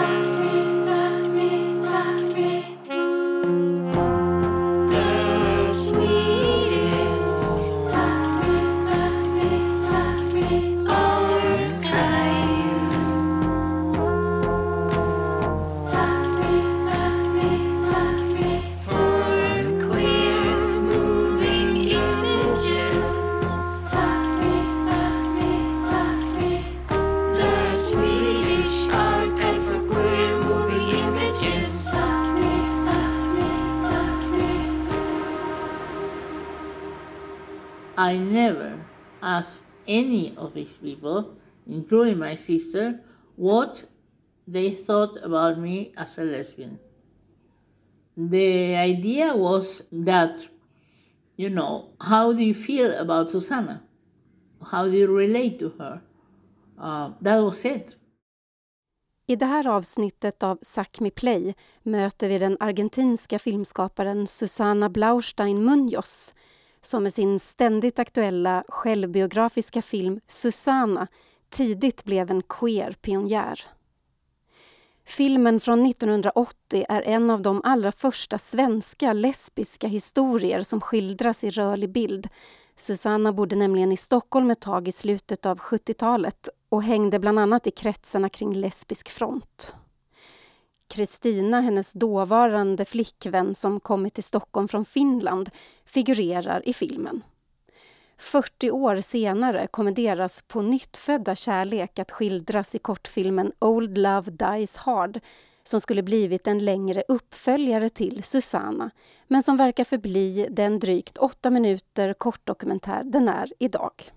I 0.00 0.37
these 40.58 40.78
people, 40.78 41.18
including 41.66 42.18
my 42.18 42.34
sister, 42.36 43.00
what 43.36 43.84
they 44.46 44.70
thought 44.70 45.14
about 45.24 45.58
me 45.58 45.92
as 45.96 46.18
a 46.18 46.24
lesbian. 46.24 46.78
The 48.16 48.76
idea 48.76 49.34
was 49.34 49.88
that, 49.92 50.48
you 51.36 51.50
know, 51.50 51.90
how 52.00 52.32
do 52.32 52.42
you 52.42 52.54
feel 52.54 52.90
about 52.98 53.30
Susanna? 53.30 53.82
How 54.72 54.86
do 54.86 54.96
you 54.96 55.06
relate 55.06 55.58
to 55.60 55.68
her? 55.78 56.02
Uh, 56.78 57.10
that 57.22 57.42
was 57.42 57.64
it. 57.64 57.96
I 59.30 59.36
det 59.36 59.46
här 59.46 59.66
avsnittet 59.66 60.42
av 60.42 60.58
Sápmi 60.62 61.10
Play 61.10 61.54
möter 61.82 62.28
vi 62.28 62.38
den 62.38 62.56
argentinska 62.60 63.38
filmskaparen 63.38 64.26
Susana 64.26 64.88
Blaustein 64.88 65.64
Munoz 65.64 66.34
som 66.80 67.02
med 67.02 67.14
sin 67.14 67.40
ständigt 67.40 67.98
aktuella 67.98 68.64
självbiografiska 68.68 69.82
film 69.82 70.20
Susanna 70.26 71.06
tidigt 71.50 72.04
blev 72.04 72.30
en 72.30 72.42
queer 72.42 72.92
pionjär. 72.92 73.60
Filmen 75.06 75.60
från 75.60 75.86
1980 75.86 76.84
är 76.88 77.02
en 77.02 77.30
av 77.30 77.42
de 77.42 77.60
allra 77.64 77.92
första 77.92 78.38
svenska 78.38 79.12
lesbiska 79.12 79.88
historier 79.88 80.62
som 80.62 80.80
skildras 80.80 81.44
i 81.44 81.50
rörlig 81.50 81.92
bild. 81.92 82.28
Susanna 82.76 83.32
bodde 83.32 83.56
nämligen 83.56 83.92
i 83.92 83.96
Stockholm 83.96 84.50
ett 84.50 84.60
tag 84.60 84.88
i 84.88 84.92
slutet 84.92 85.46
av 85.46 85.58
70-talet 85.58 86.48
och 86.68 86.82
hängde 86.82 87.18
bland 87.18 87.38
annat 87.38 87.66
i 87.66 87.70
kretsarna 87.70 88.28
kring 88.28 88.54
Lesbisk 88.54 89.08
front. 89.08 89.74
Kristina, 90.88 91.60
hennes 91.60 91.92
dåvarande 91.92 92.84
flickvän 92.84 93.54
som 93.54 93.80
kommit 93.80 94.14
till 94.14 94.24
Stockholm 94.24 94.68
från 94.68 94.84
Finland, 94.84 95.50
figurerar 95.84 96.68
i 96.68 96.72
filmen. 96.72 97.22
40 98.18 98.70
år 98.70 98.96
senare 98.96 99.66
kommer 99.66 99.92
deras 99.92 100.42
på 100.42 100.62
nytt 100.62 100.96
födda 100.96 101.34
kärlek 101.34 101.98
att 101.98 102.10
skildras 102.10 102.74
i 102.74 102.78
kortfilmen 102.78 103.52
Old 103.58 103.98
Love 103.98 104.30
Dies 104.30 104.76
Hard 104.76 105.20
som 105.64 105.80
skulle 105.80 106.02
blivit 106.02 106.46
en 106.46 106.64
längre 106.64 107.02
uppföljare 107.08 107.88
till 107.88 108.22
Susanna 108.22 108.90
men 109.26 109.42
som 109.42 109.56
verkar 109.56 109.84
förbli 109.84 110.46
den 110.50 110.78
drygt 110.78 111.18
åtta 111.18 111.50
minuter 111.50 112.12
kortdokumentär 112.12 113.02
den 113.04 113.28
är 113.28 113.52
idag. 113.58 114.12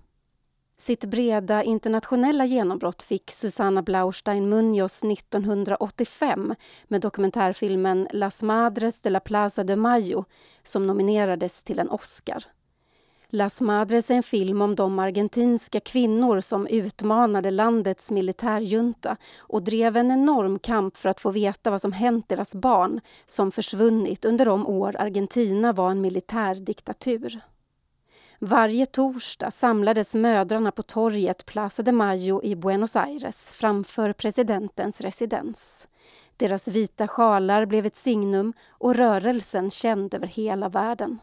Sitt 0.82 1.04
breda 1.04 1.62
internationella 1.62 2.46
genombrott 2.46 3.02
fick 3.02 3.30
Susanna 3.30 3.82
Blaustein 3.82 4.48
Munoz 4.48 5.04
1985 5.04 6.54
med 6.88 7.00
dokumentärfilmen 7.00 8.08
Las 8.12 8.42
Madres 8.42 9.02
de 9.02 9.10
la 9.10 9.20
Plaza 9.20 9.64
de 9.64 9.76
Mayo 9.76 10.24
som 10.62 10.86
nominerades 10.86 11.64
till 11.64 11.78
en 11.78 11.90
Oscar. 11.90 12.44
Las 13.28 13.60
Madres 13.60 14.10
är 14.10 14.14
en 14.14 14.22
film 14.22 14.62
om 14.62 14.74
de 14.74 14.98
argentinska 14.98 15.80
kvinnor 15.80 16.40
som 16.40 16.66
utmanade 16.66 17.50
landets 17.50 18.10
militärjunta 18.10 19.16
och 19.38 19.62
drev 19.62 19.96
en 19.96 20.10
enorm 20.10 20.58
kamp 20.58 20.96
för 20.96 21.08
att 21.08 21.20
få 21.20 21.30
veta 21.30 21.70
vad 21.70 21.80
som 21.80 21.92
hänt 21.92 22.28
deras 22.28 22.54
barn 22.54 23.00
som 23.26 23.50
försvunnit 23.50 24.24
under 24.24 24.46
de 24.46 24.66
år 24.66 24.96
Argentina 24.98 25.72
var 25.72 25.90
en 25.90 26.00
militärdiktatur. 26.00 27.42
Varje 28.44 28.86
torsdag 28.86 29.50
samlades 29.50 30.14
mödrarna 30.14 30.70
på 30.70 30.82
torget 30.82 31.46
Plaza 31.46 31.82
de 31.82 31.92
Mayo 31.92 32.40
i 32.42 32.56
Buenos 32.56 32.96
Aires 32.96 33.54
framför 33.54 34.12
presidentens 34.12 35.00
residens. 35.00 35.88
Deras 36.36 36.68
vita 36.68 37.08
sjalar 37.08 37.66
blev 37.66 37.86
ett 37.86 37.96
signum 37.96 38.52
och 38.70 38.94
rörelsen 38.94 39.70
känd 39.70 40.14
över 40.14 40.26
hela 40.26 40.68
världen. 40.68 41.20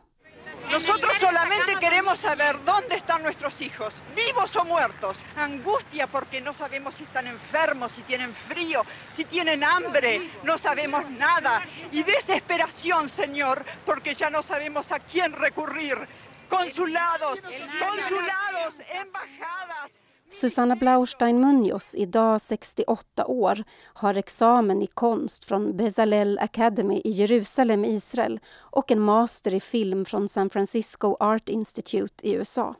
Nosotros 0.71 1.19
solamente 1.19 1.75
queremos 1.79 2.19
saber 2.19 2.55
dónde 2.65 2.95
están 2.95 3.23
nuestros 3.23 3.61
hijos, 3.61 3.93
vivos 4.15 4.55
o 4.55 4.63
muertos. 4.63 5.17
Angustia 5.35 6.07
porque 6.07 6.41
no 6.41 6.53
sabemos 6.53 6.95
si 6.95 7.03
están 7.03 7.27
enfermos, 7.27 7.91
si 7.91 8.01
tienen 8.01 8.33
frío, 8.33 8.83
si 9.09 9.25
tienen 9.25 9.63
hambre, 9.63 10.21
no 10.43 10.57
sabemos 10.57 11.09
nada. 11.09 11.63
Y 11.91 12.03
desesperación, 12.03 13.09
Señor, 13.09 13.65
porque 13.85 14.13
ya 14.13 14.29
no 14.29 14.41
sabemos 14.41 14.91
a 14.91 14.99
quién 14.99 15.33
recurrir. 15.33 16.07
Konsulados, 16.49 17.39
konsulados, 17.79 18.75
embajadas. 19.01 19.91
Susanna 20.31 20.75
Blaustein 20.75 21.39
Munoz, 21.39 21.95
idag 21.97 22.41
68 22.41 23.25
år, 23.25 23.63
har 23.93 24.13
examen 24.13 24.81
i 24.81 24.87
konst 24.87 25.43
från 25.43 25.77
Bezalel 25.77 26.39
Academy 26.39 27.01
i 27.03 27.11
Jerusalem, 27.11 27.85
Israel 27.85 28.39
och 28.59 28.91
en 28.91 28.99
master 28.99 29.53
i 29.53 29.59
film 29.59 30.05
från 30.05 30.29
San 30.29 30.49
Francisco 30.49 31.17
Art 31.19 31.49
Institute 31.49 32.27
i 32.27 32.33
USA. 32.33 32.75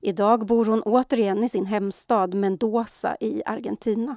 Idag 0.00 0.46
bor 0.46 0.64
hon 0.64 0.82
återigen 0.82 1.44
i 1.44 1.48
sin 1.48 1.66
hemstad 1.66 2.34
Mendoza 2.34 3.16
i 3.20 3.42
Argentina. 3.46 4.16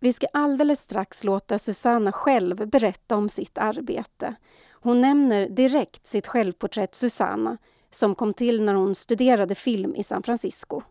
Vi 0.00 0.12
ska 0.12 0.26
alldeles 0.32 0.80
strax 0.80 1.24
låta 1.24 1.58
Susanna 1.58 2.12
själv 2.12 2.68
berätta 2.68 3.16
om 3.16 3.28
sitt 3.28 3.58
arbete. 3.58 4.34
Hon 4.72 5.00
nämner 5.00 5.48
direkt 5.48 6.06
sitt 6.06 6.26
självporträtt 6.26 6.94
Susanna 6.94 7.58
som 7.90 8.14
kom 8.14 8.34
till 8.34 8.62
när 8.62 8.74
hon 8.74 8.94
studerade 8.94 9.54
film 9.54 9.94
i 9.94 10.02
San 10.02 10.22
Francisco. 10.22 10.82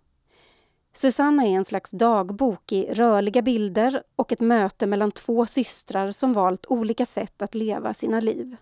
Susanna 0.94 1.46
är 1.46 1.52
en 1.52 1.66
slags 1.66 1.92
dagbok 1.92 2.72
i 2.72 2.94
rörliga 2.94 3.42
bilder 3.42 4.04
och 4.16 4.32
ett 4.32 4.40
möte 4.40 4.88
mellan 4.88 5.12
två 5.12 5.46
systrar 5.46 6.12
som 6.12 6.34
valt 6.34 6.66
olika 6.66 7.06
sätt 7.06 7.42
att 7.42 7.56
leva 7.56 7.94
sina 7.94 8.20
liv. 8.20 8.56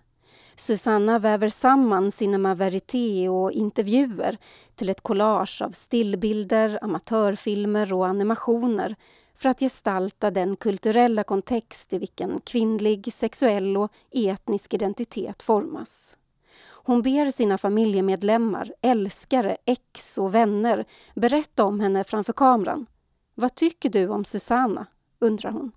Susanna 0.55 1.19
väver 1.19 1.49
samman 1.49 2.11
cinema 2.11 2.55
verité 2.55 3.29
och 3.29 3.51
intervjuer 3.51 4.37
till 4.75 4.89
ett 4.89 5.01
collage 5.01 5.61
av 5.61 5.71
stillbilder, 5.71 6.79
amatörfilmer 6.81 7.93
och 7.93 8.07
animationer 8.07 8.95
för 9.35 9.49
att 9.49 9.59
gestalta 9.59 10.31
den 10.31 10.55
kulturella 10.55 11.23
kontext 11.23 11.93
i 11.93 11.97
vilken 11.97 12.41
kvinnlig, 12.43 13.13
sexuell 13.13 13.77
och 13.77 13.91
etnisk 14.11 14.73
identitet 14.73 15.43
formas. 15.43 16.17
Hon 16.87 17.01
ber 17.01 17.31
sina 17.31 17.57
familjemedlemmar, 17.57 18.73
älskare, 18.81 19.57
ex 19.65 20.17
och 20.17 20.35
vänner 20.35 20.85
berätta 21.15 21.65
om 21.65 21.79
henne 21.79 22.03
framför 22.03 22.33
kameran. 22.33 22.85
Vad 23.35 23.55
tycker 23.55 23.89
du 23.89 24.07
om 24.07 24.25
Susanna? 24.25 24.85
undrar 25.19 25.51
hon. 25.51 25.71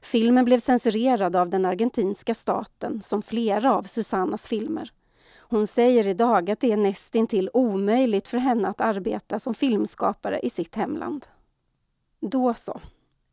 Filmen 0.00 0.44
blev 0.44 0.58
censurerad 0.58 1.36
av 1.36 1.50
den 1.50 1.64
argentinska 1.64 2.34
staten 2.34 3.02
som 3.02 3.22
flera 3.22 3.74
av 3.74 3.82
Susannas 3.82 4.48
filmer. 4.48 4.92
Hon 5.40 5.66
säger 5.66 6.06
idag 6.06 6.50
att 6.50 6.60
det 6.60 6.72
är 6.72 6.76
nästintill 6.76 7.50
omöjligt 7.52 8.28
för 8.28 8.38
henne 8.38 8.68
att 8.68 8.80
arbeta 8.80 9.38
som 9.38 9.54
filmskapare 9.54 10.40
i 10.40 10.50
sitt 10.50 10.74
hemland. 10.74 11.26
Då 12.20 12.54
så. 12.54 12.80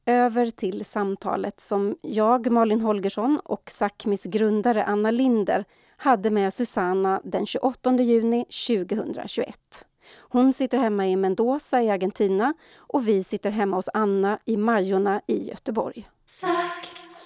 Över 0.06 0.46
till 0.46 0.86
samtalet 0.86 1.60
som 1.60 1.96
jag, 2.02 2.52
Malin 2.52 2.81
Holgersson 2.81 3.40
och 3.44 3.63
Sápmis 3.69 4.25
grundare 4.28 4.84
Anna 4.84 5.12
Linder 5.12 5.66
hade 5.98 6.30
med 6.30 6.54
Susanna 6.54 7.22
den 7.24 7.46
28 7.46 7.96
juni 7.96 8.46
2021. 8.68 9.86
Hon 10.19 10.54
sitter 10.54 10.78
hemma 10.78 11.07
i 11.07 11.16
Mendoza 11.16 11.81
i 11.81 11.90
Argentina 11.90 12.54
och 12.78 13.07
vi 13.07 13.24
sitter 13.24 13.52
hemma 13.52 13.75
hos 13.75 13.90
Anna 13.94 14.40
i 14.46 14.57
Majorna 14.57 15.22
i 15.28 15.50
Göteborg. 15.50 16.10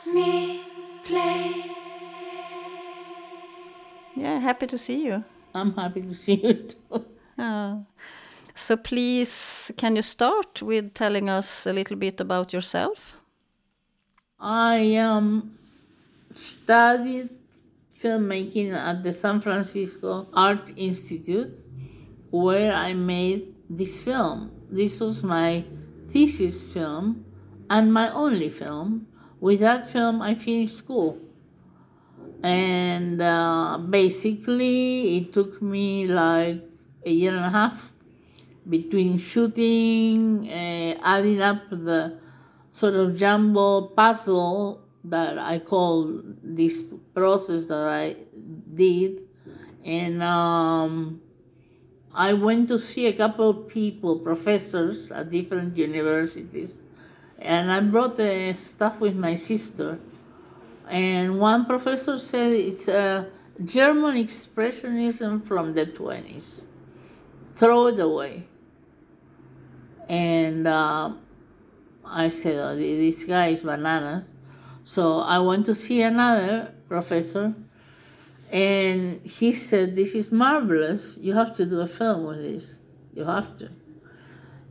me 0.06 0.60
play. 1.08 1.76
Yeah, 4.16 4.40
happy 4.40 4.68
to 4.68 4.78
see 4.78 5.08
you. 5.08 5.22
I'm 5.54 5.76
happy 5.76 6.02
to 6.02 6.14
see 6.14 6.48
you 6.48 6.54
too. 6.54 6.96
Uh, 7.40 7.82
so 8.60 8.78
please, 8.78 9.72
can 9.78 9.96
you 9.96 10.02
start 10.02 10.62
with 10.62 10.94
telling 10.94 11.30
us 11.30 11.66
a 11.66 11.74
little 11.74 11.96
bit 11.96 12.20
about 12.20 12.54
yourself? 12.54 13.16
I 14.40 14.96
um, 14.96 15.52
studied 16.34 17.30
filmmaking 17.92 18.74
at 18.74 19.04
the 19.04 19.12
San 19.12 19.40
Francisco 19.40 20.28
Art 20.34 20.72
Institute, 20.78 21.60
where 22.30 22.74
I 22.74 22.94
made 22.94 23.56
this 23.70 24.04
film. 24.04 24.52
This 24.70 25.00
was 25.00 25.24
my 25.24 25.64
thesis 26.06 26.74
film 26.74 27.26
and 27.70 27.94
my 27.94 28.10
only 28.10 28.50
film 28.50 29.08
with 29.40 29.62
that 29.62 29.86
film, 29.86 30.22
I 30.22 30.36
finished 30.36 30.78
school. 30.78 31.18
And 32.44 33.22
uh, 33.22 33.78
basically, 33.78 35.18
it 35.18 35.34
took 35.34 35.62
me 35.62 36.08
like 36.08 36.62
a 37.06 37.12
year 37.12 37.36
and 37.36 37.46
a 37.46 37.50
half 37.50 37.92
between 38.70 39.18
shooting, 39.18 40.48
uh, 40.48 41.00
adding 41.04 41.42
up 41.42 41.70
the 41.70 42.18
sort 42.70 42.94
of 42.94 43.18
jumbo 43.18 43.88
puzzle 43.88 44.82
that 45.04 45.38
I 45.40 45.60
call 45.60 46.22
this 46.44 46.94
process 47.14 47.68
that 47.68 47.88
I 47.88 48.16
did. 48.74 49.22
And 49.86 50.22
um, 50.22 51.22
I 52.14 52.34
went 52.34 52.68
to 52.70 52.78
see 52.78 53.08
a 53.08 53.14
couple 53.14 53.50
of 53.50 53.68
people, 53.70 54.20
professors 54.20 55.12
at 55.12 55.32
different 55.32 55.78
universities, 55.78 56.84
and 57.40 57.72
I 57.72 57.80
brought 57.80 58.18
the 58.18 58.54
stuff 58.54 59.00
with 59.00 59.16
my 59.16 59.36
sister. 59.36 60.00
And 60.90 61.40
one 61.40 61.66
professor 61.66 62.18
said 62.18 62.52
it's 62.52 62.88
a 62.88 63.30
German 63.64 64.16
expressionism 64.16 65.42
from 65.42 65.74
the 65.74 65.86
20s. 65.86 66.68
Throw 67.46 67.88
it 67.88 68.00
away. 68.00 68.48
And 70.10 70.68
uh, 70.68 71.14
I 72.06 72.28
said, 72.28 72.56
oh, 72.56 72.76
this 72.76 73.26
guy 73.26 73.48
is 73.48 73.64
bananas. 73.64 74.34
So 74.82 75.20
I 75.20 75.40
went 75.40 75.68
to 75.68 75.76
see 75.76 76.02
another 76.02 76.74
professor, 76.88 77.54
and 78.52 79.22
he 79.24 79.52
said, 79.52 79.96
This 79.96 80.16
is 80.16 80.32
marvelous. 80.32 81.20
You 81.22 81.36
have 81.36 81.54
to 81.54 81.66
do 81.66 81.82
a 81.82 81.86
film 81.86 82.26
with 82.26 82.42
this. 82.42 82.82
You 83.14 83.26
have 83.26 83.56
to. 83.60 83.70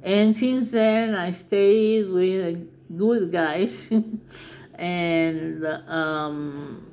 And 0.02 0.34
since 0.34 0.72
then, 0.72 1.14
I 1.14 1.30
stayed 1.30 2.08
with 2.08 2.96
good 2.96 3.30
guys, 3.30 3.92
and 4.74 5.64
um, 5.86 6.84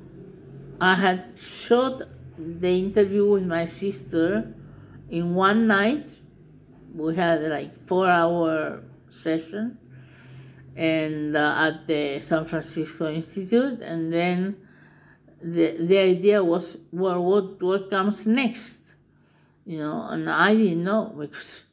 I 0.80 0.94
had 0.94 1.36
shot 1.36 2.02
the 2.38 2.78
interview 2.78 3.28
with 3.28 3.46
my 3.46 3.64
sister 3.64 4.54
in 5.10 5.34
one 5.34 5.66
night. 5.66 6.20
We 6.96 7.14
had 7.14 7.42
like 7.42 7.74
four 7.74 8.06
hour 8.08 8.82
session 9.08 9.78
and 10.76 11.36
uh, 11.36 11.68
at 11.68 11.86
the 11.86 12.18
San 12.20 12.44
Francisco 12.44 13.08
Institute, 13.12 13.80
and 13.80 14.12
then 14.12 14.56
the 15.42 15.76
the 15.80 15.98
idea 15.98 16.42
was 16.42 16.78
well, 16.92 17.22
what 17.22 17.62
what 17.62 17.90
comes 17.90 18.26
next, 18.26 18.96
you 19.66 19.78
know, 19.78 20.06
and 20.08 20.28
I 20.28 20.54
didn't 20.54 20.84
know 20.84 21.14
because 21.16 21.66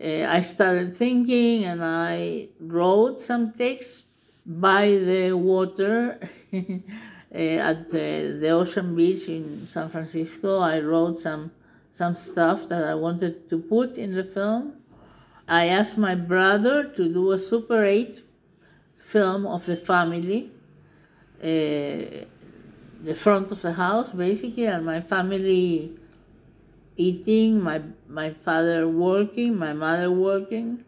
uh, 0.00 0.26
I 0.28 0.40
started 0.40 0.96
thinking 0.96 1.64
and 1.64 1.84
I 1.84 2.48
wrote 2.58 3.20
some 3.20 3.52
text 3.52 4.06
by 4.46 4.86
the 4.88 5.32
water. 5.32 6.18
uh, 6.52 6.56
at 7.34 7.88
the, 7.88 8.38
the 8.40 8.50
ocean 8.50 8.94
beach 8.94 9.28
in 9.28 9.66
San 9.66 9.88
Francisco, 9.88 10.60
I 10.60 10.78
wrote 10.80 11.16
some 11.18 11.50
some 11.94 12.16
stuff 12.16 12.66
that 12.66 12.82
I 12.82 12.96
wanted 12.96 13.48
to 13.50 13.56
put 13.56 13.98
in 13.98 14.10
the 14.10 14.24
film. 14.24 14.72
I 15.46 15.66
asked 15.66 15.96
my 15.96 16.16
brother 16.16 16.82
to 16.82 17.12
do 17.12 17.30
a 17.30 17.38
Super 17.38 17.84
8 17.84 18.20
film 18.94 19.46
of 19.46 19.64
the 19.66 19.76
family, 19.76 20.50
uh, 21.40 22.26
the 23.08 23.14
front 23.14 23.52
of 23.52 23.62
the 23.62 23.74
house 23.74 24.12
basically, 24.12 24.66
and 24.66 24.84
my 24.84 25.00
family 25.00 25.92
eating, 26.96 27.62
my 27.62 27.80
my 28.08 28.30
father 28.30 28.88
working, 28.88 29.56
my 29.56 29.72
mother 29.72 30.10
working. 30.10 30.82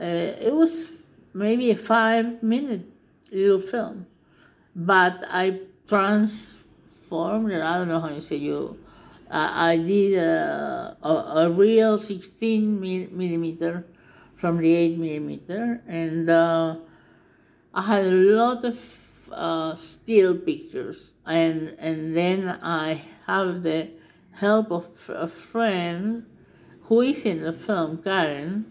Uh, 0.00 0.32
it 0.48 0.54
was 0.54 1.04
maybe 1.34 1.70
a 1.70 1.76
five 1.76 2.42
minute 2.42 2.86
little 3.30 3.58
film, 3.58 4.06
but 4.74 5.24
I 5.28 5.60
transformed. 5.86 7.52
I 7.52 7.76
don't 7.76 7.88
know 7.88 8.00
how 8.00 8.08
you 8.08 8.20
say 8.20 8.36
you. 8.36 8.81
Uh, 9.32 9.50
I 9.50 9.76
did 9.78 10.18
a, 10.18 10.94
a, 11.02 11.08
a 11.08 11.50
real 11.50 11.96
16 11.96 12.78
millimeter 12.78 13.86
from 14.34 14.58
the 14.58 14.74
8 14.74 14.98
millimeter, 14.98 15.82
and 15.88 16.28
uh, 16.28 16.76
I 17.72 17.80
had 17.80 18.04
a 18.04 18.10
lot 18.10 18.62
of 18.62 18.76
uh, 19.32 19.72
still 19.72 20.36
pictures, 20.36 21.14
and 21.24 21.74
and 21.78 22.14
then 22.14 22.58
I 22.62 23.00
have 23.26 23.62
the 23.62 23.88
help 24.32 24.70
of 24.70 24.84
a 25.08 25.26
friend 25.26 26.26
who 26.82 27.00
is 27.00 27.24
in 27.24 27.40
the 27.42 27.54
film, 27.54 28.02
Karen, 28.02 28.66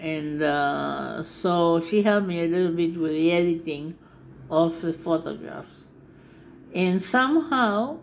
and 0.00 0.42
uh, 0.42 1.22
so 1.22 1.78
she 1.78 2.02
helped 2.02 2.26
me 2.26 2.42
a 2.42 2.48
little 2.48 2.72
bit 2.74 2.96
with 2.96 3.14
the 3.16 3.30
editing 3.30 3.94
of 4.50 4.80
the 4.80 4.92
photographs, 4.92 5.86
and 6.74 7.00
somehow 7.00 8.00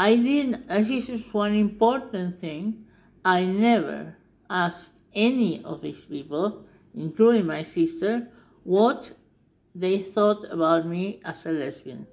I 0.00 0.16
didn't. 0.16 0.66
This 0.66 1.10
is 1.10 1.30
one 1.34 1.54
important 1.54 2.34
thing. 2.34 2.86
I 3.22 3.44
never 3.44 4.16
asked 4.48 5.02
any 5.14 5.62
of 5.62 5.82
these 5.82 6.06
people, 6.06 6.64
including 6.94 7.44
my 7.44 7.60
sister, 7.60 8.26
what 8.64 9.12
they 9.74 9.98
thought 9.98 10.50
about 10.50 10.86
me 10.86 11.20
as 11.22 11.44
a 11.44 11.52
lesbian. 11.52 12.06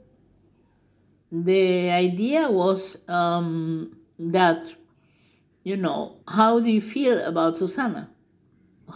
The 1.32 1.90
idea 1.92 2.52
was 2.52 3.08
um, 3.10 3.92
that, 4.20 4.76
you 5.64 5.78
know, 5.78 6.18
how 6.28 6.60
do 6.60 6.70
you 6.70 6.82
feel 6.82 7.24
about 7.24 7.56
Susanna? 7.56 8.10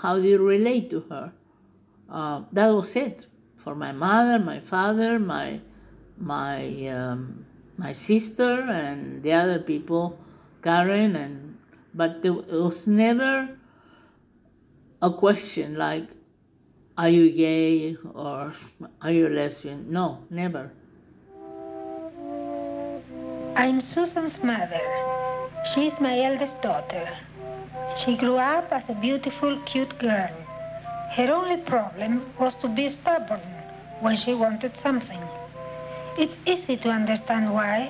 How 0.02 0.18
do 0.18 0.28
you 0.28 0.38
relate 0.38 0.90
to 0.90 1.00
her? 1.10 1.32
Uh, 2.10 2.42
that 2.52 2.72
was 2.72 2.94
it 2.98 3.26
for 3.56 3.74
my 3.74 3.94
mother, 3.94 4.38
my 4.38 4.60
father, 4.60 5.18
my 5.18 5.62
my 6.18 6.88
um, 6.88 7.46
my 7.82 7.92
sister, 7.92 8.62
and 8.70 9.24
the 9.24 9.34
other 9.34 9.58
people, 9.58 10.20
Karen, 10.62 11.16
and 11.16 11.58
but 11.94 12.22
there 12.22 12.34
was 12.34 12.88
never 12.88 13.58
a 15.02 15.10
question 15.10 15.76
like 15.76 16.08
are 16.98 17.10
you 17.10 17.32
gay 17.32 17.98
or 18.14 18.52
are 19.02 19.12
you 19.12 19.28
lesbian? 19.28 19.92
No, 19.92 20.24
never. 20.30 20.72
I'm 23.56 23.82
Susan's 23.82 24.44
mother. 24.44 24.86
She's 25.74 26.00
my 26.00 26.22
eldest 26.22 26.62
daughter. 26.62 27.10
She 27.98 28.16
grew 28.16 28.38
up 28.38 28.72
as 28.72 28.88
a 28.90 28.94
beautiful, 28.94 29.60
cute 29.66 29.98
girl. 29.98 30.30
Her 31.14 31.34
only 31.34 31.58
problem 31.58 32.24
was 32.40 32.56
to 32.62 32.68
be 32.68 32.88
stubborn 32.90 33.42
when 34.02 34.18
she 34.18 34.34
wanted 34.34 34.78
something. 34.78 35.22
It's 36.18 36.38
easy 36.46 36.76
to 36.76 36.90
understand 36.90 37.54
why. 37.54 37.90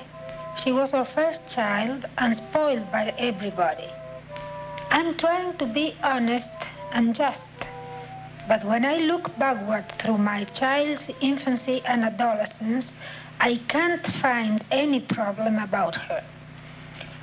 She 0.62 0.70
was 0.70 0.94
our 0.94 1.04
first 1.04 1.48
child 1.48 2.06
and 2.18 2.36
spoiled 2.36 2.92
by 2.92 3.12
everybody. 3.18 3.88
I'm 4.90 5.16
trying 5.16 5.58
to 5.58 5.66
be 5.66 5.96
honest 6.04 6.52
and 6.92 7.16
just. 7.16 7.48
But 8.46 8.64
when 8.64 8.84
I 8.84 8.98
look 8.98 9.36
backward 9.38 9.90
through 9.98 10.18
my 10.18 10.44
child's 10.44 11.10
infancy 11.20 11.82
and 11.84 12.04
adolescence, 12.04 12.92
I 13.40 13.56
can't 13.66 14.06
find 14.06 14.62
any 14.70 15.00
problem 15.00 15.58
about 15.58 15.96
her. 15.96 16.22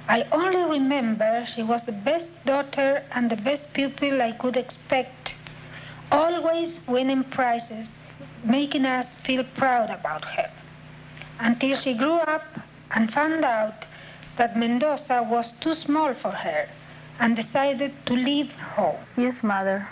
I 0.10 0.24
only 0.34 0.80
remember 0.80 1.46
she 1.46 1.64
was 1.64 1.84
the 1.84 1.94
best 1.94 2.30
daughter 2.46 3.04
and 3.14 3.30
the 3.30 3.38
best 3.38 3.72
pupil 3.72 4.22
I 4.22 4.34
could 4.34 4.58
expect, 4.58 5.32
always 6.12 6.82
winning 6.88 7.24
prizes, 7.24 7.90
making 8.44 8.86
us 8.86 9.14
feel 9.14 9.46
proud 9.56 9.90
about 9.92 10.26
her. 10.26 10.50
Until 11.40 11.78
she 11.78 11.94
grew 11.94 12.20
up 12.20 12.44
and 12.92 13.14
found 13.14 13.46
out 13.46 13.86
that 14.38 14.58
Mendoza 14.58 15.24
was 15.24 15.52
too 15.62 15.74
small 15.74 16.14
for 16.14 16.32
her 16.32 16.68
and 17.20 17.36
decided 17.36 17.94
to 18.06 18.14
leave 18.14 18.52
home. 18.52 18.98
Yes, 19.18 19.42
mother. 19.44 19.88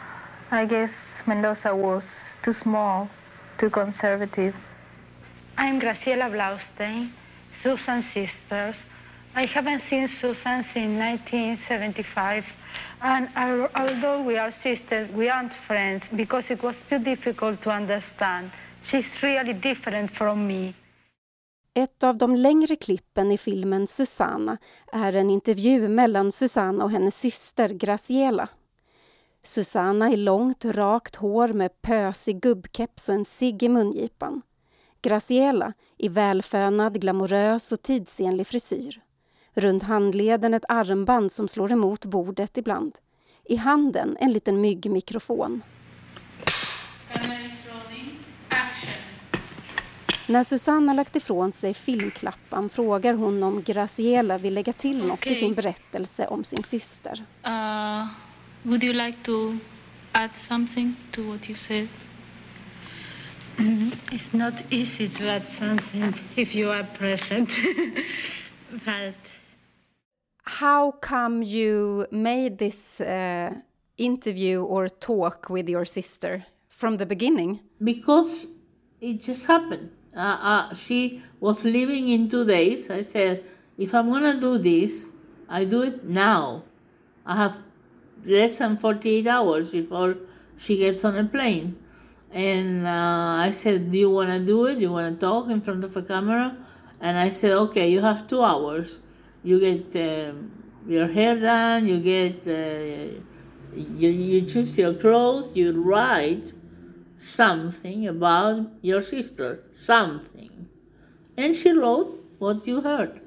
I 0.51 0.65
guess 0.65 1.21
Mendoza 1.25 1.75
was 1.75 2.23
too 2.43 2.53
small, 2.53 3.09
too 3.57 3.69
conservative. 3.69 4.55
I'm 5.57 5.79
Graciela 5.79 6.29
Blaustein, 6.29 7.11
Susan's 7.61 8.05
sisters. 8.05 8.77
I 9.35 9.45
haven't 9.45 9.81
seen 9.81 10.07
Susan 10.07 10.63
since 10.73 10.97
1975, 10.99 12.45
and 13.01 13.29
although 13.75 14.21
we 14.21 14.37
are 14.37 14.51
sisters, 14.51 15.09
we 15.11 15.29
aren't 15.29 15.53
friends 15.53 16.03
because 16.15 16.49
it 16.49 16.63
was 16.63 16.75
too 16.89 16.99
difficult 16.99 17.61
to 17.63 17.69
understand. 17.69 18.51
She's 18.83 19.05
really 19.21 19.53
different 19.53 20.11
from 20.11 20.47
me. 20.47 20.73
Ett 21.77 22.03
av 22.03 22.17
de 22.17 22.35
längre 22.35 22.75
klippen 22.75 23.31
i 23.31 23.37
filmen 23.37 23.87
Susanna 23.87 24.57
är 24.91 25.15
en 25.15 25.29
intervju 25.29 25.87
mellan 25.87 26.31
Susanna 26.31 26.83
och 26.83 26.91
hennes 26.91 27.17
syster 27.17 27.69
Graciela. 27.69 28.49
Susanna 29.43 30.11
i 30.11 30.17
långt, 30.17 30.65
rakt 30.65 31.15
hår 31.15 31.47
med 31.47 31.81
pösig 31.81 32.41
gubbkeps 32.41 33.09
och 33.09 33.15
en 33.15 33.25
cigg 33.25 33.63
i 33.63 33.69
mungipan. 33.69 34.41
Graciela 35.01 35.73
i 35.97 36.07
välfönad, 36.07 37.01
glamorös 37.01 37.71
och 37.71 37.81
tidsenlig 37.81 38.47
frisyr. 38.47 39.01
Runt 39.53 39.83
handleden 39.83 40.53
ett 40.53 40.65
armband 40.67 41.31
som 41.31 41.47
slår 41.47 41.71
emot 41.71 42.05
bordet 42.05 42.57
ibland. 42.57 42.95
I 43.45 43.55
handen 43.55 44.17
en 44.19 44.31
liten 44.31 44.61
myggmikrofon. 44.61 45.61
När 50.29 50.43
Susanna 50.43 50.93
lagt 50.93 51.15
ifrån 51.15 51.51
sig 51.51 51.73
filmklappan 51.73 52.69
frågar 52.69 53.13
hon 53.13 53.43
om 53.43 53.63
Graciela 53.63 54.37
vill 54.37 54.53
lägga 54.53 54.73
till 54.73 55.05
något 55.05 55.25
i 55.25 55.35
sin 55.35 55.53
berättelse 55.53 56.27
om 56.27 56.43
sin 56.43 56.63
syster. 56.63 57.25
Uh, 57.45 58.07
would 58.63 58.83
you 58.83 58.93
like 58.93 59.17
to 59.23 59.57
add 60.11 60.29
something 60.47 60.95
to 61.11 61.21
what 61.21 61.49
you 61.49 61.57
said? 61.57 61.87
It's 64.11 64.31
not 64.31 64.53
easy 64.69 65.09
to 65.09 65.23
add 65.23 65.43
something 65.59 66.13
if 66.35 66.55
you 66.55 66.71
are 66.71 66.87
present. 66.97 67.49
but 68.85 69.15
How 70.43 70.91
come 71.01 71.43
you 71.43 72.05
made 72.11 72.57
this 72.57 73.01
uh, 73.01 73.51
interview 73.97 74.61
or 74.61 74.89
talk 74.89 75.49
with 75.49 75.69
your 75.69 75.85
sister 75.85 76.45
from 76.69 76.97
the 76.97 77.05
beginning? 77.05 77.59
because 77.79 78.47
it 79.01 79.21
just 79.23 79.47
happened. 79.47 79.89
Uh, 80.17 80.37
uh, 80.41 80.73
she 80.73 81.21
was 81.39 81.63
leaving 81.63 82.09
in 82.09 82.27
two 82.27 82.43
days. 82.43 82.89
I 82.89 83.01
said, 83.01 83.43
if 83.77 83.93
I'm 83.93 84.09
gonna 84.09 84.39
do 84.39 84.57
this, 84.57 85.11
I 85.47 85.63
do 85.65 85.83
it 85.83 86.03
now. 86.03 86.63
I 87.25 87.35
have 87.35 87.61
less 88.25 88.57
than 88.57 88.75
48 88.75 89.27
hours 89.27 89.71
before 89.71 90.17
she 90.57 90.77
gets 90.77 91.05
on 91.05 91.15
a 91.17 91.23
plane. 91.23 91.77
And 92.33 92.85
uh, 92.85 93.37
I 93.45 93.51
said, 93.51 93.91
Do 93.91 93.97
you 93.97 94.09
wanna 94.09 94.39
do 94.39 94.65
it? 94.65 94.79
You 94.79 94.91
wanna 94.91 95.15
talk 95.15 95.49
in 95.49 95.61
front 95.61 95.83
of 95.83 95.95
a 95.95 96.01
camera? 96.01 96.57
And 96.99 97.17
I 97.17 97.29
said, 97.29 97.53
Okay, 97.53 97.89
you 97.89 98.01
have 98.01 98.27
two 98.27 98.41
hours. 98.41 99.01
You 99.43 99.59
get 99.59 99.95
um, 99.95 100.51
your 100.87 101.07
hair 101.07 101.39
done, 101.39 101.85
you 101.85 101.99
get, 101.99 102.47
uh, 102.47 103.21
you, 103.73 104.09
you 104.09 104.41
choose 104.41 104.77
your 104.77 104.93
clothes, 104.93 105.55
you 105.55 105.71
write 105.79 106.53
something 107.17 108.07
about 108.07 108.67
your 108.81 109.01
sister, 109.01 109.63
something. 109.71 110.69
And 111.35 111.55
she 111.55 111.71
wrote 111.71 112.13
what 112.37 112.67
you 112.67 112.81
heard. 112.81 113.19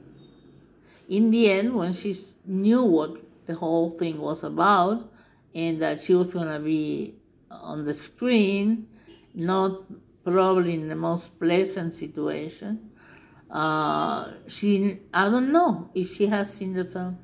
In 1.09 1.31
the 1.31 1.51
end, 1.51 1.75
when 1.75 1.93
she 1.93 2.15
knew 2.47 2.85
what 2.85 3.17
the 3.47 3.55
whole 3.55 3.91
thing 3.91 4.21
was 4.21 4.45
about 4.45 5.11
and 5.55 5.83
that 5.83 5.99
she 5.99 6.15
was 6.15 6.33
going 6.33 6.49
to 6.49 6.61
be 6.61 7.15
on 7.51 7.85
the 7.85 7.93
screen, 7.93 8.87
not 9.35 9.83
probably 10.23 10.75
in 10.75 10.89
the 10.89 10.95
most 10.95 11.41
pleasant 11.41 11.93
situation, 11.93 12.91
uh, 13.51 14.31
she, 14.47 15.01
I 15.13 15.29
don't 15.29 15.51
know 15.51 15.91
if 15.95 16.07
she 16.07 16.27
has 16.27 16.55
seen 16.55 16.75
the 16.75 16.85
film. 16.85 17.19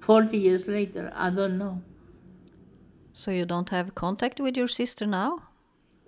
40 0.00 0.36
years 0.36 0.68
later, 0.68 1.10
I 1.16 1.30
don't 1.30 1.56
know. 1.56 1.80
So 3.16 3.30
you 3.30 3.46
don't 3.46 3.70
have 3.70 3.94
contact 3.94 4.40
with 4.40 4.56
your 4.56 4.66
sister 4.66 5.06
now? 5.06 5.38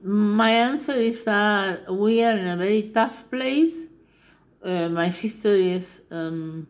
My 0.03 0.51
answer 0.51 0.93
is 0.93 1.25
that 1.25 1.89
we 1.89 2.23
are 2.25 2.37
in 2.37 2.49
a 2.49 2.57
very 2.57 2.91
tough 2.93 3.31
place. 3.31 3.91
Uh, 4.61 4.89
my 4.89 5.09
sister 5.09 5.51
is 5.51 6.03
um, 6.11 6.67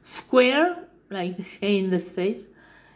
square, 0.00 0.84
like 1.10 1.36
they 1.36 1.42
say 1.42 1.78
in 1.78 1.90
the 1.90 1.98
States. 1.98 2.48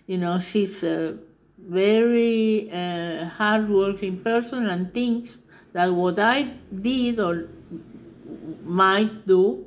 You 0.06 0.18
know, 0.18 0.38
she's 0.38 0.84
a 0.84 1.18
very 1.58 2.70
uh, 2.70 3.24
hardworking 3.24 4.20
person 4.20 4.68
and 4.68 4.94
thinks 4.94 5.42
that 5.72 5.92
what 5.92 6.20
I 6.20 6.54
did 6.72 7.18
or 7.18 7.48
might 8.62 9.26
do, 9.26 9.66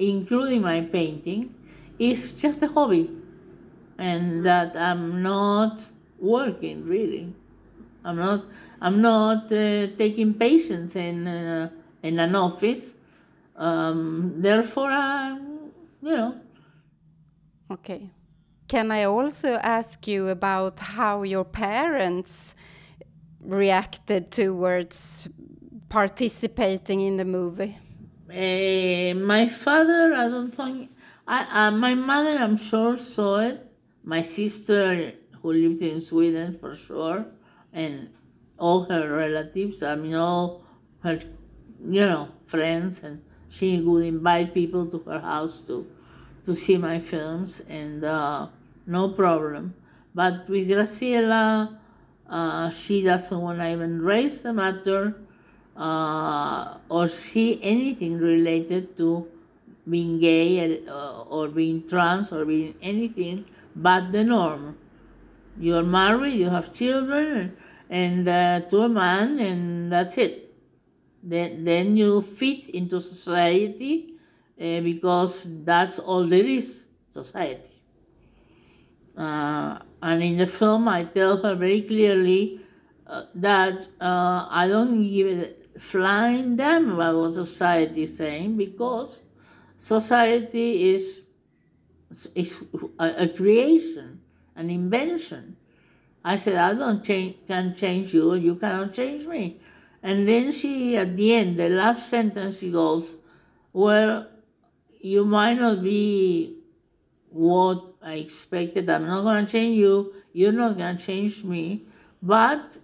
including 0.00 0.62
my 0.62 0.80
painting, 0.80 1.54
is 1.96 2.32
just 2.32 2.64
a 2.64 2.66
hobby. 2.66 3.08
And 3.98 4.44
that 4.44 4.76
I'm 4.76 5.22
not 5.22 5.86
working 6.20 6.84
really. 6.84 7.32
I'm 8.04 8.16
not. 8.16 8.46
I'm 8.80 9.00
not 9.02 9.52
uh, 9.52 9.88
taking 9.96 10.34
patients 10.34 10.96
in 10.96 11.26
uh, 11.26 11.70
in 12.02 12.18
an 12.18 12.34
office. 12.36 12.96
Um, 13.56 14.34
therefore, 14.40 14.90
I, 14.90 15.38
you 16.02 16.16
know, 16.16 16.40
Okay. 17.70 18.10
Can 18.68 18.90
I 18.90 19.04
also 19.04 19.54
ask 19.54 20.06
you 20.06 20.28
about 20.28 20.78
how 20.78 21.22
your 21.22 21.44
parents 21.44 22.54
reacted 23.40 24.30
towards 24.30 25.28
participating 25.88 27.00
in 27.00 27.16
the 27.16 27.24
movie? 27.24 27.76
uh, 28.30 29.14
my 29.14 29.46
father. 29.48 30.14
I 30.14 30.28
don't 30.28 30.52
think. 30.52 30.90
I, 31.26 31.66
uh, 31.66 31.70
my 31.70 31.94
mother, 31.94 32.38
I'm 32.38 32.56
sure, 32.56 32.96
saw 32.96 33.40
it. 33.40 33.72
My 34.02 34.20
sister, 34.20 35.12
who 35.42 35.52
lived 35.52 35.82
in 35.82 36.00
Sweden, 36.00 36.52
for 36.52 36.74
sure, 36.74 37.26
and 37.72 38.10
all 38.58 38.84
her 38.84 39.16
relatives. 39.16 39.82
I 39.82 39.94
mean, 39.94 40.14
all 40.14 40.62
her, 41.02 41.18
you 41.82 42.04
know, 42.06 42.28
friends, 42.42 43.02
and 43.02 43.22
she 43.48 43.80
would 43.80 44.04
invite 44.04 44.54
people 44.54 44.86
to 44.86 44.98
her 45.10 45.20
house 45.20 45.60
to 45.62 45.86
to 46.44 46.54
see 46.54 46.78
my 46.78 46.98
films, 46.98 47.60
and 47.68 48.04
uh, 48.04 48.48
no 48.86 49.10
problem. 49.10 49.74
But 50.14 50.48
with 50.48 50.68
Graciela, 50.68 51.78
uh, 52.28 52.70
she 52.70 53.02
doesn't 53.02 53.40
want 53.40 53.58
to 53.58 53.70
even 53.70 54.00
raise 54.00 54.42
the 54.42 54.52
matter 54.52 55.16
uh, 55.76 56.78
or 56.88 57.06
see 57.06 57.58
anything 57.62 58.18
related 58.18 58.96
to 58.96 59.26
being 59.88 60.20
gay 60.20 60.84
uh, 60.86 61.22
or 61.22 61.48
being 61.48 61.86
trans 61.86 62.32
or 62.32 62.44
being 62.44 62.74
anything 62.80 63.44
but 63.74 64.12
the 64.12 64.24
norm. 64.24 64.76
You're 65.58 65.82
married, 65.82 66.34
you 66.34 66.48
have 66.48 66.72
children, 66.72 67.56
and 67.88 68.28
uh, 68.28 68.60
to 68.60 68.82
a 68.82 68.88
man, 68.88 69.38
and 69.38 69.92
that's 69.92 70.16
it. 70.18 70.54
Then, 71.22 71.64
then 71.64 71.96
you 71.96 72.22
fit 72.22 72.68
into 72.70 73.00
society 73.00 74.14
uh, 74.60 74.80
because 74.80 75.64
that's 75.64 75.98
all 75.98 76.24
there 76.24 76.44
is 76.44 76.86
society. 77.08 77.82
Uh, 79.16 79.78
and 80.02 80.22
in 80.22 80.38
the 80.38 80.46
film, 80.46 80.88
I 80.88 81.04
tell 81.04 81.36
her 81.42 81.54
very 81.54 81.82
clearly 81.82 82.60
uh, 83.06 83.22
that 83.34 83.88
uh, 84.00 84.46
I 84.50 84.66
don't 84.68 85.02
give 85.02 85.26
a 85.38 85.78
flying 85.78 86.56
damn 86.56 86.92
about 86.92 87.16
what 87.16 87.30
society 87.30 88.02
is 88.02 88.16
saying 88.16 88.56
because 88.56 89.22
society 89.76 90.90
is 90.90 91.22
is 92.34 92.66
a, 92.98 93.24
a 93.24 93.28
creation, 93.28 94.09
an 94.60 94.70
invention. 94.70 95.56
I 96.22 96.36
said, 96.36 96.56
I 96.56 96.74
don't 96.74 97.02
change, 97.02 97.36
can 97.46 97.74
change 97.74 98.12
you, 98.12 98.34
you 98.34 98.56
cannot 98.56 98.92
change 98.92 99.26
me. 99.26 99.58
And 100.02 100.28
then 100.28 100.52
she, 100.52 100.96
at 100.96 101.16
the 101.16 101.34
end, 101.34 101.58
the 101.58 101.68
last 101.70 102.08
sentence, 102.08 102.60
she 102.60 102.70
goes, 102.70 103.18
Well, 103.72 104.28
you 105.00 105.24
might 105.24 105.58
not 105.58 105.82
be 105.82 106.56
what 107.30 107.84
I 108.02 108.14
expected. 108.16 108.88
I'm 108.88 109.06
not 109.06 109.22
going 109.22 109.44
to 109.44 109.50
change 109.50 109.76
you. 109.76 110.12
You're 110.32 110.52
not 110.52 110.76
going 110.76 110.96
to 110.96 111.02
change 111.02 111.44
me. 111.44 111.84
But 112.22 112.78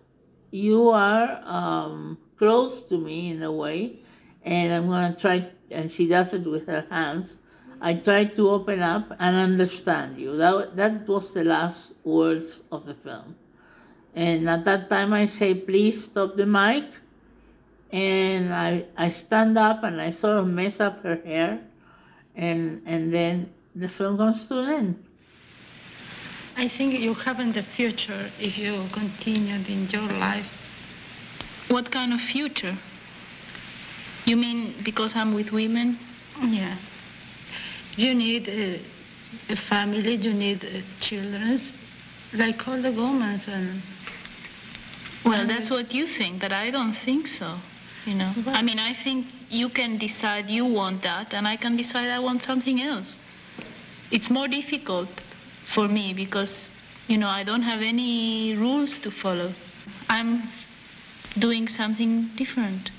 you 0.50 0.90
are 0.90 1.40
um, 1.44 2.18
close 2.36 2.82
to 2.84 2.98
me 2.98 3.30
in 3.30 3.42
a 3.42 3.52
way. 3.52 4.00
And 4.44 4.72
I'm 4.72 4.86
going 4.86 5.14
to 5.14 5.20
try, 5.20 5.48
and 5.70 5.90
she 5.90 6.08
does 6.08 6.32
it 6.34 6.46
with 6.46 6.66
her 6.68 6.86
hands. 6.90 7.38
I 7.80 7.94
tried 7.94 8.36
to 8.36 8.50
open 8.50 8.80
up 8.80 9.10
and 9.18 9.36
understand 9.36 10.18
you. 10.18 10.36
That, 10.36 10.76
that 10.76 11.08
was 11.08 11.34
the 11.34 11.44
last 11.44 11.94
words 12.04 12.64
of 12.72 12.84
the 12.84 12.94
film. 12.94 13.36
And 14.14 14.48
at 14.48 14.64
that 14.64 14.88
time, 14.88 15.12
I 15.12 15.26
say, 15.26 15.54
please 15.54 16.04
stop 16.04 16.36
the 16.36 16.46
mic. 16.46 16.84
And 17.92 18.52
I, 18.52 18.86
I 18.96 19.10
stand 19.10 19.58
up 19.58 19.84
and 19.84 20.00
I 20.00 20.10
sort 20.10 20.38
of 20.38 20.48
mess 20.48 20.80
up 20.80 21.02
her 21.02 21.20
hair. 21.24 21.60
And, 22.34 22.82
and 22.86 23.12
then 23.12 23.52
the 23.74 23.88
film 23.88 24.16
comes 24.16 24.48
to 24.48 24.60
an 24.60 24.70
end. 24.70 25.04
I 26.56 26.68
think 26.68 26.98
you 26.98 27.12
haven't 27.12 27.52
the 27.52 27.62
future 27.62 28.30
if 28.40 28.56
you 28.56 28.88
continued 28.92 29.68
in 29.68 29.88
your 29.90 30.10
life. 30.10 30.46
What 31.68 31.90
kind 31.90 32.14
of 32.14 32.20
future? 32.20 32.78
You 34.24 34.36
mean 34.38 34.74
because 34.82 35.14
I'm 35.14 35.34
with 35.34 35.52
women? 35.52 35.98
Yeah. 36.40 36.76
You 37.96 38.14
need 38.14 38.48
a, 38.48 38.80
a 39.48 39.56
family, 39.56 40.16
you 40.16 40.34
need 40.34 40.64
uh, 40.64 40.82
children, 41.00 41.60
like 42.34 42.66
all 42.68 42.80
the 42.80 42.92
women. 42.92 43.40
And 43.46 43.82
Well, 45.24 45.46
that's 45.46 45.70
what 45.70 45.94
you 45.94 46.06
think, 46.06 46.40
but 46.40 46.52
I 46.52 46.70
don't 46.70 46.92
think 46.92 47.26
so. 47.26 47.58
You 48.04 48.14
know, 48.14 48.32
I 48.46 48.62
mean, 48.62 48.78
I 48.78 48.94
think 48.94 49.26
you 49.48 49.68
can 49.68 49.98
decide 49.98 50.48
you 50.48 50.64
want 50.64 51.02
that, 51.02 51.34
and 51.34 51.48
I 51.48 51.56
can 51.56 51.76
decide 51.76 52.08
I 52.10 52.20
want 52.20 52.42
something 52.44 52.80
else. 52.80 53.16
It's 54.12 54.30
more 54.30 54.46
difficult 54.46 55.08
for 55.66 55.88
me 55.88 56.12
because, 56.14 56.70
you 57.08 57.18
know, 57.18 57.28
I 57.28 57.42
don't 57.42 57.62
have 57.62 57.82
any 57.82 58.54
rules 58.54 59.00
to 59.00 59.10
follow. 59.10 59.52
I'm 60.08 60.48
doing 61.38 61.68
something 61.68 62.30
different. 62.36 62.90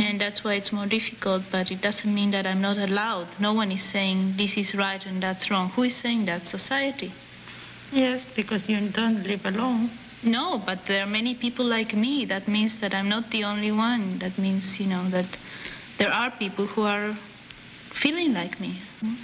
And 0.00 0.20
that's 0.20 0.42
why 0.42 0.54
it's 0.54 0.72
more 0.72 0.86
difficult, 0.86 1.44
but 1.52 1.70
it 1.70 1.80
doesn't 1.80 2.12
mean 2.12 2.30
that 2.32 2.46
I'm 2.46 2.60
not 2.60 2.78
allowed. 2.78 3.28
No 3.38 3.52
one 3.52 3.70
is 3.70 3.82
saying 3.82 4.34
this 4.36 4.56
is 4.56 4.74
right 4.74 5.04
and 5.06 5.22
that's 5.22 5.50
wrong. 5.50 5.70
Who 5.70 5.84
is 5.84 5.94
saying 5.94 6.26
that? 6.26 6.46
Society. 6.46 7.12
yes, 7.92 8.26
because 8.34 8.68
you 8.68 8.88
don't 8.88 9.22
live 9.24 9.44
alone. 9.46 9.90
No, 10.22 10.58
but 10.64 10.86
there 10.86 11.02
are 11.04 11.06
many 11.06 11.34
people 11.34 11.66
like 11.66 11.94
me. 11.94 12.24
That 12.24 12.48
means 12.48 12.80
that 12.80 12.94
I'm 12.94 13.08
not 13.08 13.30
the 13.30 13.44
only 13.44 13.70
one. 13.70 14.18
That 14.18 14.38
means, 14.38 14.80
you 14.80 14.86
know, 14.86 15.08
that 15.10 15.36
there 15.98 16.12
are 16.12 16.30
people 16.30 16.66
who 16.66 16.82
are 16.82 17.16
feeling 17.92 18.32
like 18.32 18.58
me. 18.58 18.80
Hmm? 19.00 19.14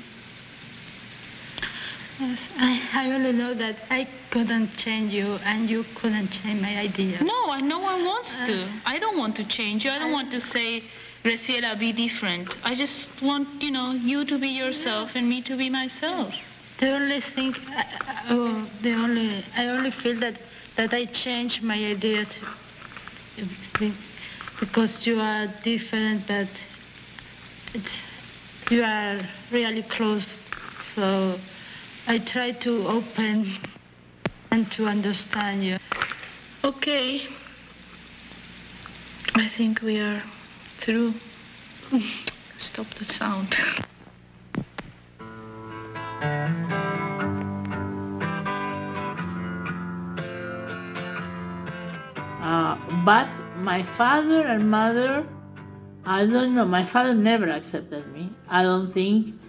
Yes, 2.21 2.39
I, 2.59 2.83
I 2.93 3.12
only 3.12 3.33
know 3.33 3.55
that 3.55 3.77
I 3.89 4.07
couldn't 4.31 4.77
change 4.77 5.12
you 5.15 5.37
and 5.43 5.71
you 5.71 5.87
couldn't 5.95 6.29
change 6.29 6.61
my 6.61 6.77
idea. 6.77 7.23
No, 7.23 7.50
I 7.50 7.61
no 7.61 7.79
one 7.79 8.05
wants 8.05 8.37
to. 8.47 8.65
Uh, 8.65 8.69
I 8.85 8.99
don't 8.99 9.17
want 9.17 9.37
to 9.37 9.45
change 9.45 9.87
you. 9.87 9.91
I 9.91 9.99
don't 9.99 10.12
want 10.12 10.31
to 10.33 10.41
say, 10.41 10.85
Graciela, 11.25 11.79
be 11.79 11.93
different. 11.93 12.55
I 12.62 12.75
just 12.75 13.09
want, 13.23 13.62
you 13.62 13.71
know, 13.71 13.93
you 13.93 14.27
to 14.27 14.39
be 14.39 14.49
yourself 14.49 15.12
and 15.15 15.29
me 15.31 15.41
to 15.43 15.57
be 15.57 15.71
myself. 15.71 16.35
The 16.79 16.91
only 16.91 17.21
thing, 17.23 17.57
I, 17.75 17.87
I- 18.07 18.23
oh, 18.31 18.67
the 18.83 18.93
only, 18.93 19.45
I 19.57 19.67
only 19.69 19.91
feel 19.91 20.19
that, 20.21 20.37
that 20.77 20.93
I 20.93 21.07
change 21.07 21.62
my 21.62 21.77
ideas 21.77 22.29
because 24.59 25.07
you 25.07 25.19
are 25.21 25.47
different, 25.62 26.27
but 26.27 26.49
it's, 27.73 27.95
you 28.71 28.83
are 28.83 29.27
really 29.50 29.83
close. 29.85 30.37
So 30.95 31.39
I 32.11 32.19
try 32.19 32.50
to 32.67 32.88
open 32.88 33.47
and 34.50 34.69
to 34.73 34.87
understand 34.87 35.64
you. 35.64 35.79
Okay. 36.64 37.29
I 39.37 39.47
think 39.47 39.81
we 39.81 40.00
are 40.00 40.21
through. 40.81 41.14
Stop 42.59 42.88
the 42.99 43.05
sound. 43.05 43.55
Uh, 52.43 52.75
but 53.05 53.31
my 53.59 53.85
father 53.85 54.49
and 54.49 54.69
mother, 54.69 55.25
I 56.05 56.26
don't 56.26 56.57
know. 56.57 56.64
My 56.64 56.83
father 56.83 57.14
never 57.14 57.49
accepted 57.49 58.12
me. 58.12 58.33
I 58.49 58.64
don't 58.64 58.90
think 58.90 59.39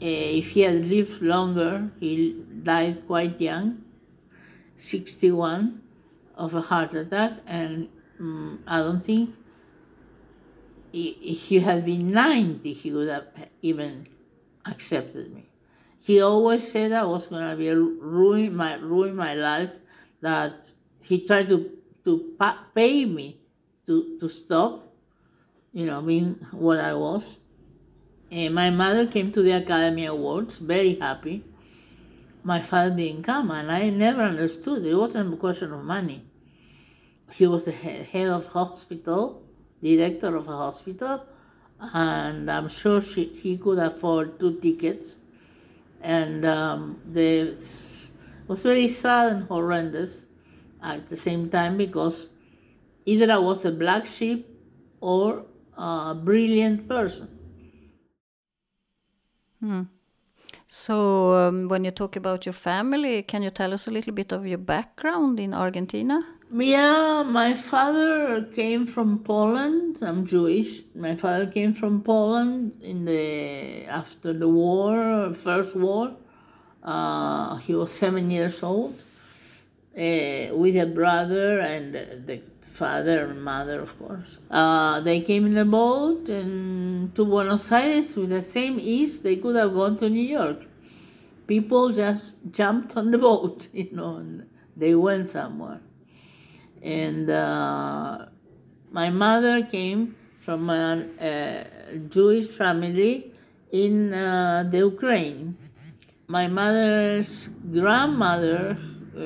if 0.00 0.50
he 0.50 0.60
had 0.62 0.86
lived 0.86 1.22
longer, 1.22 1.90
he 2.00 2.34
died 2.62 3.06
quite 3.06 3.40
young, 3.40 3.82
61, 4.74 5.80
of 6.34 6.54
a 6.54 6.60
heart 6.60 6.92
attack, 6.94 7.32
and 7.46 7.88
um, 8.20 8.62
I 8.66 8.78
don't 8.78 9.02
think 9.02 9.34
if 10.92 11.48
he 11.48 11.60
had 11.60 11.84
been 11.84 12.10
90, 12.12 12.72
he 12.72 12.92
would 12.92 13.08
have 13.08 13.26
even 13.62 14.06
accepted 14.64 15.34
me. 15.34 15.48
He 15.98 16.20
always 16.20 16.70
said 16.70 16.92
I 16.92 17.04
was 17.04 17.28
gonna 17.28 17.56
be 17.56 17.68
a 17.68 17.76
ruin 17.76 18.54
my 18.54 18.74
ruin 18.74 19.16
my 19.16 19.34
life. 19.34 19.78
That 20.20 20.72
he 21.02 21.24
tried 21.24 21.48
to 21.48 21.70
to 22.04 22.34
pa- 22.38 22.66
pay 22.74 23.04
me 23.04 23.40
to 23.86 24.16
to 24.20 24.28
stop, 24.28 24.92
you 25.72 25.86
know, 25.86 26.02
being 26.02 26.34
what 26.52 26.80
I 26.80 26.94
was. 26.94 27.38
And 28.30 28.54
my 28.54 28.70
mother 28.70 29.06
came 29.06 29.30
to 29.32 29.42
the 29.42 29.52
Academy 29.52 30.04
Awards, 30.06 30.58
very 30.58 30.96
happy. 30.96 31.44
My 32.42 32.60
father 32.60 32.94
didn't 32.94 33.22
come, 33.22 33.50
and 33.50 33.70
I 33.70 33.90
never 33.90 34.22
understood. 34.22 34.84
It 34.84 34.94
wasn't 34.94 35.34
a 35.34 35.36
question 35.36 35.72
of 35.72 35.84
money. 35.84 36.24
He 37.32 37.46
was 37.46 37.64
the 37.64 37.72
head 37.72 38.28
of 38.28 38.48
hospital, 38.48 39.42
director 39.80 40.34
of 40.34 40.48
a 40.48 40.56
hospital, 40.56 41.24
and 41.92 42.50
I'm 42.50 42.68
sure 42.68 43.00
she, 43.00 43.26
he 43.26 43.58
could 43.58 43.78
afford 43.78 44.38
two 44.38 44.58
tickets. 44.60 45.18
And 46.02 46.44
um, 46.44 47.00
the, 47.04 47.50
it 47.50 47.52
was 47.52 48.62
very 48.62 48.88
sad 48.88 49.32
and 49.32 49.42
horrendous 49.44 50.28
at 50.82 51.08
the 51.08 51.16
same 51.16 51.48
time 51.48 51.76
because 51.76 52.28
either 53.04 53.32
I 53.32 53.38
was 53.38 53.64
a 53.64 53.72
black 53.72 54.06
sheep 54.06 54.48
or 55.00 55.44
a 55.76 56.14
brilliant 56.14 56.88
person. 56.88 57.35
So, 60.68 61.32
um, 61.34 61.68
when 61.68 61.84
you 61.84 61.92
talk 61.92 62.16
about 62.16 62.44
your 62.44 62.52
family, 62.52 63.22
can 63.22 63.42
you 63.42 63.50
tell 63.50 63.72
us 63.72 63.86
a 63.86 63.90
little 63.90 64.12
bit 64.12 64.32
of 64.32 64.46
your 64.46 64.58
background 64.58 65.38
in 65.38 65.54
Argentina? 65.54 66.20
Yeah, 66.52 67.22
my 67.24 67.54
father 67.54 68.42
came 68.44 68.86
from 68.86 69.20
Poland. 69.20 69.98
I'm 70.02 70.26
Jewish. 70.26 70.82
My 70.94 71.14
father 71.16 71.46
came 71.46 71.72
from 71.72 72.02
Poland 72.02 72.82
in 72.82 73.04
the 73.04 73.84
after 73.86 74.32
the 74.32 74.48
war, 74.48 75.34
first 75.34 75.76
war. 75.76 76.16
Uh, 76.82 77.56
he 77.58 77.74
was 77.74 77.90
seven 77.92 78.30
years 78.30 78.62
old, 78.62 79.02
uh, 79.96 80.54
with 80.56 80.76
a 80.76 80.86
brother 80.86 81.58
and 81.60 81.94
the 82.26 82.40
father 82.66 83.26
and 83.26 83.42
mother, 83.42 83.80
of 83.80 83.98
course. 83.98 84.38
Uh, 84.50 85.00
they 85.00 85.20
came 85.20 85.46
in 85.46 85.56
a 85.56 85.64
boat 85.64 86.28
and 86.28 87.14
to 87.14 87.24
Buenos 87.24 87.70
Aires 87.72 88.16
with 88.16 88.30
the 88.30 88.42
same 88.42 88.78
ease 88.80 89.22
they 89.22 89.36
could 89.36 89.56
have 89.56 89.72
gone 89.74 89.96
to 89.96 90.10
New 90.10 90.28
York. 90.38 90.66
People 91.46 91.90
just 91.90 92.34
jumped 92.50 92.96
on 92.96 93.10
the 93.10 93.18
boat, 93.28 93.68
you 93.72 93.88
know, 93.92 94.16
and 94.16 94.46
they 94.76 94.94
went 94.94 95.28
somewhere 95.28 95.80
and 96.86 97.28
uh, 97.28 98.26
my 98.92 99.10
mother 99.10 99.62
came 99.64 100.14
from 100.34 100.70
a, 100.70 101.04
a 101.20 101.98
Jewish 102.08 102.48
family 102.56 103.32
in 103.72 104.14
uh, 104.14 104.64
the 104.70 104.78
Ukraine. 104.78 105.56
My 106.28 106.46
mother's 106.46 107.48
grandmother, 107.48 108.76
uh, 108.76 109.20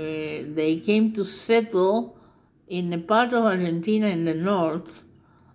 they 0.59 0.81
came 0.83 1.13
to 1.13 1.25
settle 1.25 2.17
in 2.71 2.93
a 2.93 2.99
part 2.99 3.35
of 3.35 3.45
Argentina 3.45 4.07
in 4.07 4.25
the 4.25 4.35
north, 4.35 5.05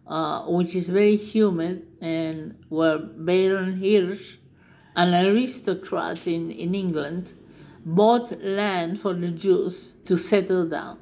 uh, 0.05 0.43
which 0.43 0.75
is 0.75 0.89
very 0.89 1.15
humid, 1.15 1.87
and 2.01 2.55
where 2.69 2.99
Baron 2.99 3.79
Hirsch, 3.79 4.37
an 4.95 5.25
aristocrat 5.25 6.27
in, 6.27 6.51
in 6.51 6.75
England, 6.75 7.33
bought 7.83 8.39
land 8.43 8.99
for 8.99 9.13
the 9.13 9.31
Jews 9.31 9.95
to 10.05 10.17
settle 10.17 10.67
down 10.67 10.99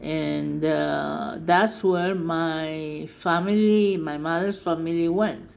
and 0.00 0.64
uh, 0.64 1.36
that's 1.40 1.84
where 1.84 2.14
my 2.14 3.06
family, 3.08 3.96
my 3.96 4.16
mother's 4.16 4.62
family 4.62 5.08
went. 5.08 5.56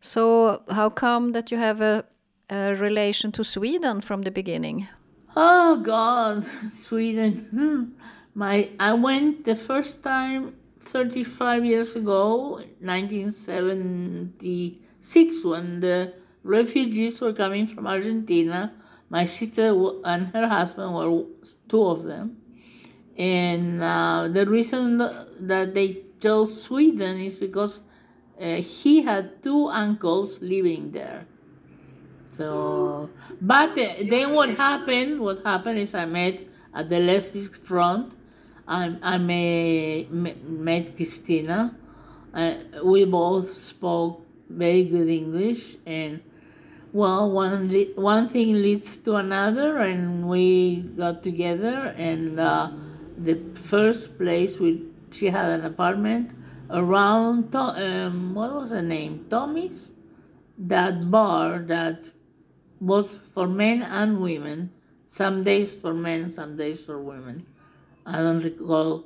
So, 0.00 0.62
how 0.70 0.90
come 0.90 1.32
that 1.32 1.50
you 1.50 1.56
have 1.56 1.80
a, 1.80 2.04
a 2.48 2.74
relation 2.76 3.32
to 3.32 3.44
Sweden 3.44 4.00
from 4.00 4.22
the 4.22 4.30
beginning? 4.30 4.86
Oh 5.34 5.80
God, 5.82 6.44
Sweden! 6.44 7.96
My 8.36 8.68
I 8.78 8.92
went 8.92 9.46
the 9.46 9.56
first 9.56 10.04
time 10.04 10.54
35 10.78 11.64
years 11.64 11.96
ago, 11.96 12.60
1976, 12.84 15.44
when 15.46 15.80
the 15.80 16.12
refugees 16.44 17.18
were 17.22 17.32
coming 17.32 17.66
from 17.66 17.86
Argentina. 17.86 18.74
My 19.08 19.24
sister 19.24 19.74
and 20.04 20.26
her 20.28 20.46
husband 20.48 20.92
were 20.92 21.24
two 21.66 21.82
of 21.82 22.02
them. 22.02 22.36
And 23.16 23.82
uh, 23.82 24.28
the 24.28 24.44
reason 24.44 24.98
that 24.98 25.72
they 25.72 26.02
chose 26.20 26.62
Sweden 26.62 27.20
is 27.20 27.38
because 27.38 27.84
uh, 28.38 28.60
he 28.60 29.00
had 29.00 29.42
two 29.42 29.68
uncles 29.68 30.42
living 30.42 30.90
there. 30.90 31.26
So, 32.28 33.08
but 33.40 33.78
uh, 33.78 33.88
then 34.10 34.34
what 34.34 34.50
happened? 34.50 35.20
What 35.20 35.42
happened 35.42 35.78
is 35.78 35.94
I 35.94 36.04
met 36.04 36.44
at 36.74 36.90
the 36.90 36.98
lesbian 36.98 37.46
front. 37.46 38.14
I 38.66 38.96
I 39.02 39.18
may, 39.18 40.06
met 40.10 40.94
Christina. 40.94 41.76
Uh, 42.34 42.54
we 42.84 43.04
both 43.04 43.46
spoke 43.46 44.26
very 44.48 44.84
good 44.84 45.08
English, 45.08 45.76
and 45.86 46.20
well, 46.92 47.30
one 47.30 47.70
one 47.94 48.28
thing 48.28 48.54
leads 48.54 48.98
to 48.98 49.16
another, 49.16 49.78
and 49.78 50.28
we 50.28 50.82
got 50.96 51.22
together. 51.22 51.94
And 51.96 52.40
uh, 52.40 52.70
the 53.16 53.40
first 53.54 54.18
place 54.18 54.58
we 54.58 54.82
she 55.10 55.26
had 55.26 55.50
an 55.50 55.64
apartment 55.64 56.34
around 56.70 57.54
um, 57.54 58.34
what 58.34 58.52
was 58.52 58.70
the 58.70 58.82
name 58.82 59.26
Tommy's, 59.30 59.94
that 60.58 61.10
bar 61.10 61.60
that 61.60 62.10
was 62.80 63.16
for 63.16 63.46
men 63.46 63.82
and 63.82 64.20
women. 64.20 64.72
Some 65.06 65.44
days 65.44 65.80
for 65.80 65.94
men, 65.94 66.28
some 66.28 66.56
days 66.56 66.84
for 66.84 67.00
women. 67.00 67.46
I 68.06 68.22
don't 68.22 68.44
recall 68.44 69.04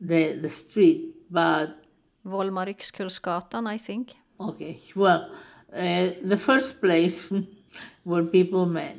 the 0.00 0.34
the 0.42 0.48
street, 0.48 1.14
but 1.30 1.68
Volmarikskullsgatan, 2.24 3.74
I 3.74 3.78
think. 3.78 4.08
okay. 4.40 4.76
Well, 4.96 5.30
uh, 5.72 6.10
the 6.28 6.36
first 6.36 6.80
place 6.80 7.32
where 8.04 8.24
people 8.24 8.66
met 8.66 8.96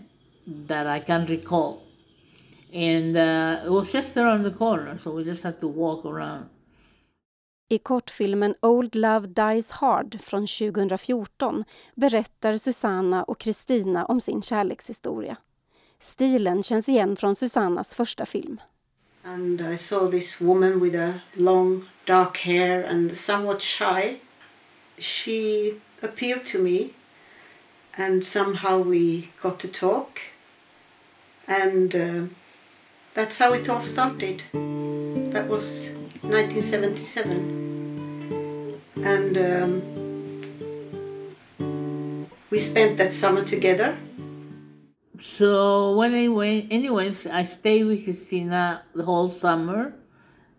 that 0.67 0.88
I 0.88 1.00
can 1.00 1.26
recall, 1.26 1.82
and 2.74 3.17
uh, 3.17 3.65
it 3.65 3.72
was 3.72 3.91
just 3.91 4.17
around 4.17 4.43
the 4.43 4.52
corner, 4.58 4.98
so 4.98 5.12
we 5.12 5.24
just 5.24 5.43
had 5.43 5.60
to 5.60 5.67
walk 5.67 6.06
around. 6.06 6.50
I 7.69 7.78
kortfilmen 7.78 8.56
Old 8.62 8.96
Love 8.96 9.28
Dies 9.28 9.72
Hard 9.72 10.22
från 10.22 10.48
2014 10.48 11.63
berättar 11.96 12.58
Susanna 12.58 13.24
och 13.24 13.39
Kristina 13.39 14.06
om 14.06 14.22
sin 14.22 14.41
kärlekshistoria. 14.41 15.38
Stilen 16.00 16.63
känns 16.63 16.89
igen 16.89 17.15
från 17.15 17.36
Susannas 17.36 17.96
första 17.96 18.26
film. 18.26 18.60
And 19.26 19.62
I 19.62 19.76
saw 19.76 20.08
this 20.08 20.42
woman 20.42 20.82
with 20.82 20.96
a 20.96 21.22
long 21.38 21.86
dark 22.06 22.38
hair 22.38 22.84
and 22.84 23.16
somewhat 23.16 23.62
shy. 23.62 24.18
She 24.98 25.76
appealed 26.02 26.46
to 26.48 26.60
me 26.60 26.92
and 27.98 28.26
somehow 28.26 28.80
we 28.80 29.30
got 29.42 29.60
to 29.60 29.70
talk. 29.70 30.20
And 31.48 31.96
uh, 31.96 32.24
that's 33.14 33.38
how 33.38 33.54
it 33.54 33.70
all 33.70 33.82
started. 33.82 34.42
That 35.32 35.48
was 35.48 35.92
1977. 36.22 38.82
And 38.98 39.38
um, 39.38 39.82
we 42.50 42.60
spent 42.60 42.98
that 42.98 43.14
summer 43.14 43.46
together. 43.46 43.96
So 45.19 45.95
when 45.95 46.15
I 46.15 46.28
went, 46.28 46.73
anyways, 46.73 47.28
I 47.28 47.43
stayed 47.43 47.84
with 47.84 48.04
Christina 48.04 48.84
the 48.95 49.04
whole 49.04 49.28
summer, 49.28 49.93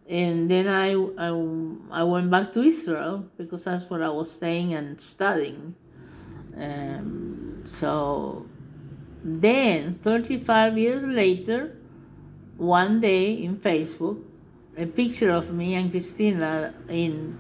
and 0.09 0.49
then 0.49 0.69
I, 0.69 0.95
I 1.19 2.01
I 2.01 2.05
went 2.05 2.31
back 2.31 2.53
to 2.53 2.61
Israel 2.61 3.27
because 3.37 3.65
that's 3.65 3.91
where 3.91 4.05
I 4.05 4.11
was 4.11 4.31
staying 4.31 4.73
and 4.73 5.01
studying. 5.01 5.75
Um, 6.57 7.63
so 7.65 8.47
then, 9.25 9.95
35 9.95 10.79
years 10.79 11.07
later, 11.07 11.77
one 12.57 13.01
day 13.01 13.33
in 13.33 13.57
Facebook, 13.57 14.23
a 14.77 14.87
picture 14.87 15.33
of 15.33 15.53
me 15.53 15.75
and 15.75 15.91
Christina 15.91 16.75
in 16.89 17.37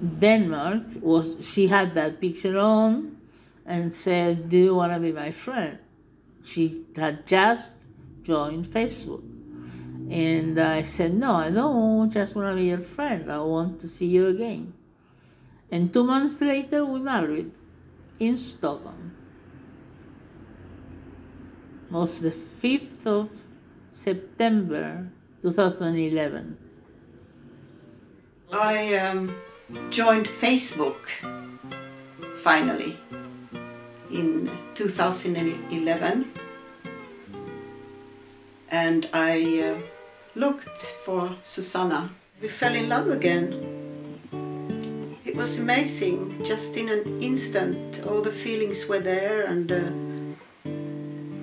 Denmark 0.00 0.84
was 1.02 1.38
she 1.42 1.66
had 1.66 1.94
that 1.94 2.20
picture 2.22 2.56
on 2.56 3.18
and 3.66 3.92
said, 3.92 4.48
"Do 4.48 4.56
you 4.56 4.74
want 4.76 4.94
to 4.94 5.00
be 5.00 5.12
my 5.12 5.30
friend?" 5.30 5.78
She 6.42 6.84
had 6.96 7.26
just 7.26 7.88
joined 8.22 8.64
Facebook, 8.64 9.22
and 10.10 10.58
I 10.58 10.82
said, 10.82 11.14
"No, 11.14 11.34
I 11.36 11.50
don't 11.50 12.10
just 12.10 12.36
want 12.36 12.48
to 12.50 12.56
be 12.56 12.68
your 12.68 12.78
friend. 12.78 13.30
I 13.30 13.40
want 13.40 13.80
to 13.80 13.88
see 13.88 14.06
you 14.06 14.28
again." 14.28 14.72
And 15.70 15.92
two 15.92 16.04
months 16.04 16.40
later, 16.40 16.84
we 16.84 17.00
married 17.00 17.52
in 18.18 18.36
Stockholm. 18.36 19.12
Was 21.90 22.22
the 22.22 22.30
5th 22.30 23.06
of 23.06 23.48
September 23.90 25.10
2011. 25.42 26.58
I 28.52 28.94
um, 28.96 29.34
joined 29.90 30.26
Facebook 30.26 31.08
finally 32.36 32.96
in 34.10 34.50
2011 34.74 36.32
and 38.70 39.08
I 39.12 39.62
uh, 39.62 39.80
looked 40.34 40.78
for 41.04 41.36
Susanna. 41.42 42.10
We 42.40 42.48
fell 42.48 42.74
in 42.74 42.88
love 42.88 43.08
again. 43.08 43.86
It 45.24 45.34
was 45.36 45.58
amazing, 45.58 46.44
just 46.44 46.76
in 46.76 46.88
an 46.88 47.22
instant, 47.22 48.02
all 48.06 48.22
the 48.22 48.32
feelings 48.32 48.86
were 48.86 49.00
there 49.00 49.44
and 49.44 49.72
uh, 49.72 50.08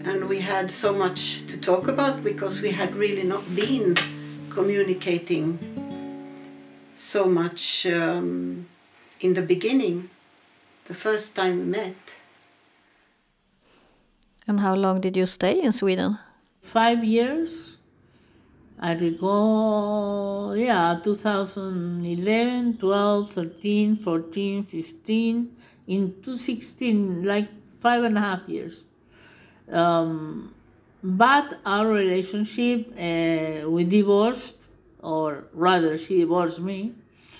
and 0.07 0.29
we 0.29 0.39
had 0.39 0.69
so 0.69 0.93
much 0.93 1.45
to 1.47 1.57
talk 1.57 1.87
about 1.87 2.23
because 2.23 2.61
we 2.61 2.71
had 2.71 2.95
really 2.95 3.23
not 3.23 3.43
been 3.55 3.95
communicating 4.51 5.57
so 6.95 7.25
much 7.25 7.87
um, 7.87 8.67
in 9.19 9.33
the 9.33 9.41
beginning, 9.41 10.09
the 10.85 10.93
first 10.93 11.35
time 11.35 11.57
we 11.57 11.65
met. 11.65 12.15
And 14.47 14.59
how 14.59 14.75
long 14.75 15.01
did 15.01 15.17
you 15.17 15.25
stay 15.25 15.61
in 15.61 15.71
Sweden? 15.71 16.19
Five 16.61 17.03
years. 17.03 17.79
I 18.79 18.93
recall, 18.93 20.55
yeah, 20.55 20.99
2011, 21.01 22.77
12, 22.77 23.29
13, 23.29 23.95
14, 23.95 24.63
15, 24.63 25.55
in 25.87 26.07
2016, 26.21 27.23
like 27.23 27.63
five 27.63 28.03
and 28.03 28.17
a 28.17 28.21
half 28.21 28.49
years. 28.49 28.83
Um, 29.71 30.53
but 31.01 31.59
our 31.65 31.87
relationship, 31.87 32.91
uh, 32.97 33.69
we 33.69 33.85
divorced, 33.85 34.69
or 35.01 35.47
rather, 35.53 35.97
she 35.97 36.19
divorced 36.19 36.61
me. 36.61 36.95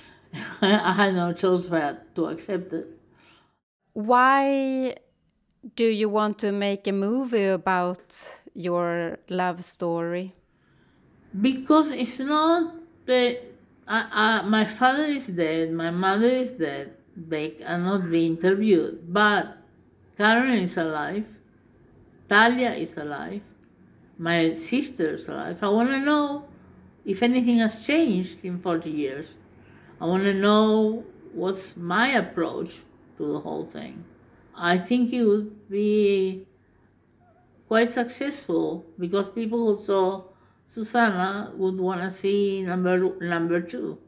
I 0.62 0.94
had 0.94 1.15
no 1.15 1.34
choice 1.34 1.68
but 1.68 2.15
to 2.15 2.28
accept 2.28 2.74
it. 2.74 2.88
Why 3.94 4.96
do 5.73 5.86
you 5.86 6.10
want 6.10 6.38
to 6.39 6.51
make 6.51 6.86
a 6.86 6.91
movie 6.91 7.45
about 7.47 8.38
your 8.54 9.17
love 9.30 9.63
story? 9.63 10.34
Because 11.39 11.91
it's 11.91 12.19
not 12.19 12.75
the. 13.06 13.39
I, 13.88 14.06
I, 14.12 14.41
my 14.47 14.65
father 14.65 15.04
is 15.04 15.28
dead, 15.28 15.71
my 15.71 15.91
mother 15.91 16.30
is 16.30 16.54
dead, 16.54 16.93
they 17.15 17.49
cannot 17.49 18.10
be 18.10 18.25
interviewed. 18.25 19.01
But 19.12 19.58
Karen 20.17 20.60
is 20.60 20.78
alive, 20.78 21.28
Talia 22.28 22.71
is 22.71 22.97
alive, 22.97 23.43
my 24.17 24.56
sister 24.56 25.13
is 25.13 25.28
alive. 25.28 25.62
I 25.63 25.69
want 25.69 25.89
to 25.89 25.99
know 25.99 26.45
if 27.06 27.21
anything 27.21 27.60
has 27.60 27.86
changed 27.86 28.43
in 28.43 28.58
40 28.58 28.89
years. 28.89 29.36
I 30.01 30.06
want 30.06 30.23
to 30.23 30.34
know 30.34 31.04
what's 31.34 31.78
my 31.78 32.10
approach 32.10 32.82
to 33.17 33.34
the 33.34 33.39
whole 33.39 33.63
thing. 33.63 34.04
I 34.58 34.78
think 34.78 35.12
it 35.12 35.26
would 35.26 35.70
be 35.70 36.48
quite 37.68 37.91
successful 37.91 38.86
because 38.98 39.30
people 39.30 39.68
who 39.68 39.76
saw 39.76 40.24
Susanna 40.65 41.52
would 41.56 41.78
want 41.78 42.02
to 42.02 42.10
see 42.10 42.63
number 42.63 43.20
number 43.20 43.62
two. 43.62 44.00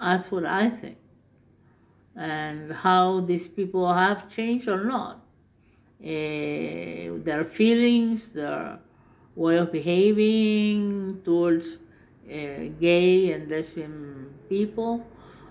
That's 0.00 0.30
what 0.30 0.46
I 0.46 0.70
think. 0.70 0.98
And 2.16 2.72
how 2.72 3.20
these 3.20 3.48
people 3.48 3.92
have 3.92 4.30
changed 4.30 4.68
or 4.68 4.84
not. 4.84 5.20
Uh, 6.00 7.18
their 7.24 7.44
feelings, 7.44 8.34
their 8.34 8.78
way 9.34 9.56
of 9.56 9.72
behaving 9.72 11.20
towards 11.24 11.78
uh, 12.30 12.70
gay 12.80 13.32
and 13.32 13.50
lesbian 13.50 14.34
people. 14.48 15.04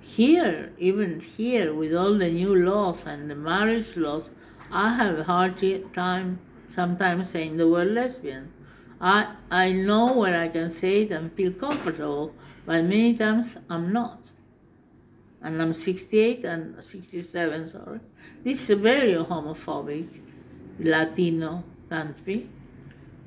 Here, 0.04 0.74
even 0.78 1.22
here, 1.22 1.74
with 1.74 1.96
all 1.96 2.16
the 2.16 2.30
new 2.30 2.54
laws 2.54 3.08
and 3.08 3.32
the 3.32 3.36
marriage 3.36 3.96
laws, 3.96 4.32
I 4.70 4.96
have 4.96 5.20
a 5.20 5.24
hard 5.24 5.56
time 5.94 6.40
sometimes 6.68 7.30
saying 7.30 7.56
the 7.56 7.70
word 7.70 7.88
lesbian. 7.88 8.52
I, 9.00 9.36
I 9.50 9.72
know 9.72 10.12
where 10.12 10.38
I 10.38 10.50
can 10.50 10.70
say 10.70 11.04
it 11.04 11.12
and 11.12 11.32
feel 11.32 11.54
comfortable, 11.54 12.36
but 12.66 12.84
many 12.84 13.16
times 13.16 13.58
I'm 13.70 13.94
not. 13.94 14.32
And 15.42 15.62
I'm 15.62 15.74
68 15.74 16.44
and 16.44 16.84
67, 16.84 17.68
sorry. 17.68 18.00
This 18.44 18.62
is 18.62 18.70
a 18.72 18.76
very 18.76 19.14
homophobic 19.14 20.20
Latino 20.80 21.64
country, 21.90 22.50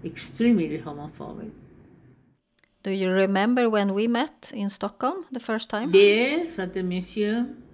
extremely 0.05 0.79
homophobic. 0.79 1.53
Do 2.87 2.93
you 2.93 3.11
remember 3.11 3.69
when 3.69 3.95
we 3.95 4.07
met 4.07 4.53
in 4.55 4.69
Stockholm 4.69 5.25
the 5.33 5.41
first 5.41 5.69
time? 5.69 5.91
Yes, 5.93 6.61
at 6.61 6.73
the 6.73 6.85
museum. 6.85 7.65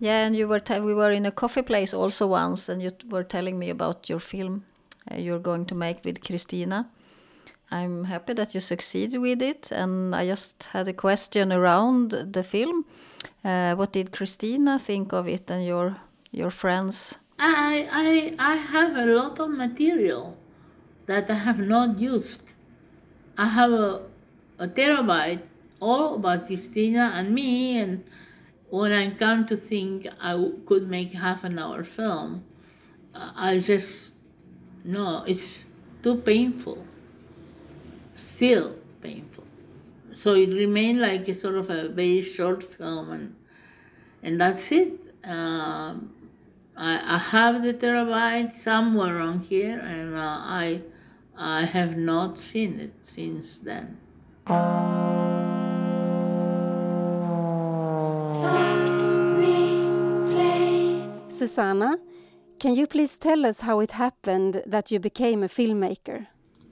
Yeah, 0.00 0.26
and 0.26 0.34
you 0.34 0.48
were 0.48 0.60
we 0.82 0.92
were 0.92 1.12
in 1.12 1.24
a 1.24 1.30
coffee 1.30 1.62
place 1.62 1.94
also 1.94 2.26
once, 2.26 2.68
and 2.68 2.82
you 2.82 2.90
were 3.08 3.22
telling 3.22 3.60
me 3.60 3.70
about 3.70 4.08
your 4.08 4.18
film 4.18 4.64
uh, 5.08 5.14
you're 5.18 5.38
going 5.38 5.66
to 5.66 5.76
make 5.76 6.04
with 6.04 6.20
Christina. 6.24 6.88
I'm 7.70 8.06
happy 8.06 8.32
that 8.32 8.52
you 8.52 8.58
succeeded 8.58 9.20
with 9.20 9.40
it, 9.40 9.70
and 9.70 10.16
I 10.16 10.26
just 10.26 10.64
had 10.72 10.88
a 10.88 10.94
question 10.94 11.52
around 11.52 12.10
the 12.10 12.42
film. 12.42 12.86
Uh, 13.44 13.76
what 13.76 13.92
did 13.92 14.10
Christina 14.10 14.80
think 14.80 15.12
of 15.12 15.28
it, 15.28 15.48
and 15.48 15.64
your 15.64 15.96
your 16.32 16.50
friends? 16.50 17.18
I 17.38 17.88
I 17.92 18.34
I 18.52 18.56
have 18.56 18.96
a 18.96 19.06
lot 19.14 19.38
of 19.38 19.50
material 19.50 20.36
that 21.06 21.30
I 21.30 21.34
have 21.34 21.60
not 21.60 22.00
used. 22.00 22.42
I 23.38 23.46
have 23.46 23.72
a, 23.72 24.09
a 24.60 24.68
terabyte 24.68 25.42
all 25.80 26.14
about 26.14 26.46
Christina 26.46 27.10
and 27.14 27.34
me, 27.34 27.78
and 27.78 28.04
when 28.68 28.92
I 28.92 29.10
come 29.10 29.46
to 29.48 29.56
think 29.56 30.06
I 30.20 30.32
could 30.66 30.88
make 30.88 31.14
half 31.14 31.42
an 31.42 31.58
hour 31.58 31.82
film, 31.82 32.44
uh, 33.14 33.32
I 33.34 33.58
just 33.58 34.14
no, 34.84 35.24
it's 35.26 35.66
too 36.02 36.16
painful 36.18 36.86
still 38.20 38.76
painful. 39.00 39.44
So 40.14 40.34
it 40.34 40.52
remained 40.52 41.00
like 41.00 41.28
a 41.28 41.34
sort 41.34 41.56
of 41.56 41.70
a 41.70 41.88
very 41.88 42.22
short 42.22 42.62
film, 42.62 43.10
and 43.10 43.36
and 44.22 44.40
that's 44.40 44.70
it. 44.72 44.92
Um, 45.24 46.12
I, 46.76 47.14
I 47.14 47.18
have 47.18 47.62
the 47.62 47.74
terabyte 47.74 48.52
somewhere 48.52 49.16
around 49.16 49.44
here, 49.44 49.78
and 49.78 50.14
uh, 50.14 50.20
I 50.20 50.82
I 51.36 51.64
have 51.64 51.96
not 51.96 52.38
seen 52.38 52.78
it 52.80 52.94
since 53.02 53.60
then. 53.60 53.98
Susanna, 61.28 61.96
Can 62.60 62.74
you 62.74 62.86
please 62.86 63.18
tell 63.18 63.46
us 63.46 63.62
how 63.62 63.80
it 63.80 63.92
happened 63.92 64.62
that 64.66 64.90
you 64.90 65.00
became 65.00 65.42
a 65.42 65.46
filmmaker? 65.46 66.26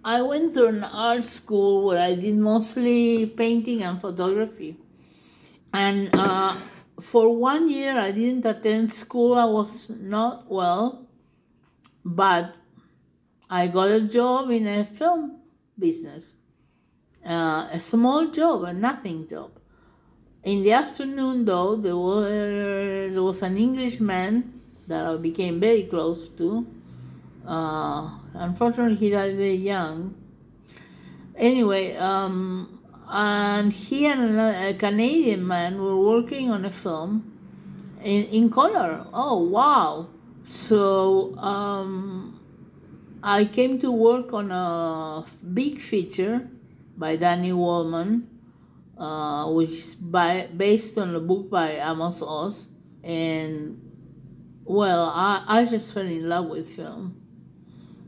I 0.04 0.20
went 0.20 0.52
to 0.54 0.66
an 0.66 0.84
art 0.84 1.24
school 1.24 1.86
where 1.86 1.98
I 1.98 2.14
did 2.14 2.36
mostly 2.36 3.24
painting 3.24 3.82
and 3.82 3.98
photography. 3.98 4.76
And 5.72 6.10
uh, 6.12 6.56
for 7.00 7.34
one 7.34 7.70
year, 7.70 7.98
I 7.98 8.10
didn't 8.10 8.44
attend 8.44 8.92
school. 8.92 9.34
I 9.34 9.46
was 9.46 9.88
not 9.98 10.50
well, 10.50 11.06
but 12.04 12.54
I 13.48 13.68
got 13.68 13.90
a 13.90 14.02
job 14.02 14.50
in 14.50 14.66
a 14.66 14.84
film 14.84 15.40
business, 15.78 16.36
uh, 17.26 17.68
a 17.72 17.80
small 17.80 18.26
job, 18.28 18.64
a 18.64 18.72
nothing 18.72 19.26
job. 19.26 19.50
In 20.44 20.62
the 20.62 20.72
afternoon, 20.72 21.44
though, 21.44 21.76
there 21.76 21.96
was, 21.96 22.24
there 23.12 23.22
was 23.22 23.42
an 23.42 23.58
Englishman 23.58 24.52
that 24.86 25.04
I 25.04 25.16
became 25.16 25.60
very 25.60 25.84
close 25.84 26.28
to. 26.30 26.66
Uh, 27.46 28.10
unfortunately, 28.34 28.96
he 28.96 29.10
died 29.10 29.36
very 29.36 29.54
young. 29.54 30.14
Anyway, 31.36 31.96
um, 31.96 32.80
and 33.10 33.72
he 33.72 34.06
and 34.06 34.22
another, 34.22 34.68
a 34.68 34.74
Canadian 34.74 35.46
man 35.46 35.80
were 35.80 35.96
working 35.96 36.50
on 36.50 36.64
a 36.64 36.70
film 36.70 37.32
in, 38.02 38.24
in 38.24 38.50
color. 38.50 39.06
Oh, 39.12 39.38
wow. 39.38 40.08
So 40.42 41.36
um, 41.38 42.40
I 43.22 43.44
came 43.44 43.78
to 43.80 43.92
work 43.92 44.32
on 44.32 44.50
a 44.50 45.24
big 45.52 45.78
feature 45.78 46.48
by 46.98 47.14
Danny 47.16 47.52
Wolman, 47.52 48.28
uh, 48.98 49.46
which 49.46 49.70
is 49.70 49.94
by, 49.94 50.48
based 50.54 50.98
on 50.98 51.14
a 51.14 51.20
book 51.20 51.48
by 51.48 51.70
Amos 51.78 52.22
Oz. 52.22 52.68
And 53.04 53.80
well, 54.64 55.12
I, 55.14 55.44
I 55.46 55.64
just 55.64 55.94
fell 55.94 56.04
in 56.04 56.28
love 56.28 56.46
with 56.46 56.68
film. 56.68 57.22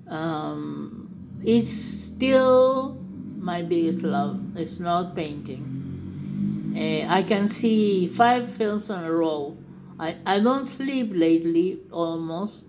Um, 0.08 1.08
it's 1.42 1.70
still 1.70 2.98
my 3.38 3.62
biggest 3.62 4.02
love. 4.02 4.40
It's 4.56 4.80
not 4.80 5.14
painting. 5.14 6.74
Uh, 6.76 7.06
I 7.12 7.22
can 7.22 7.46
see 7.46 8.06
five 8.08 8.50
films 8.50 8.90
in 8.90 9.02
a 9.02 9.10
row. 9.10 9.56
I, 9.98 10.16
I 10.26 10.40
don't 10.40 10.64
sleep 10.64 11.12
lately 11.14 11.78
almost, 11.92 12.66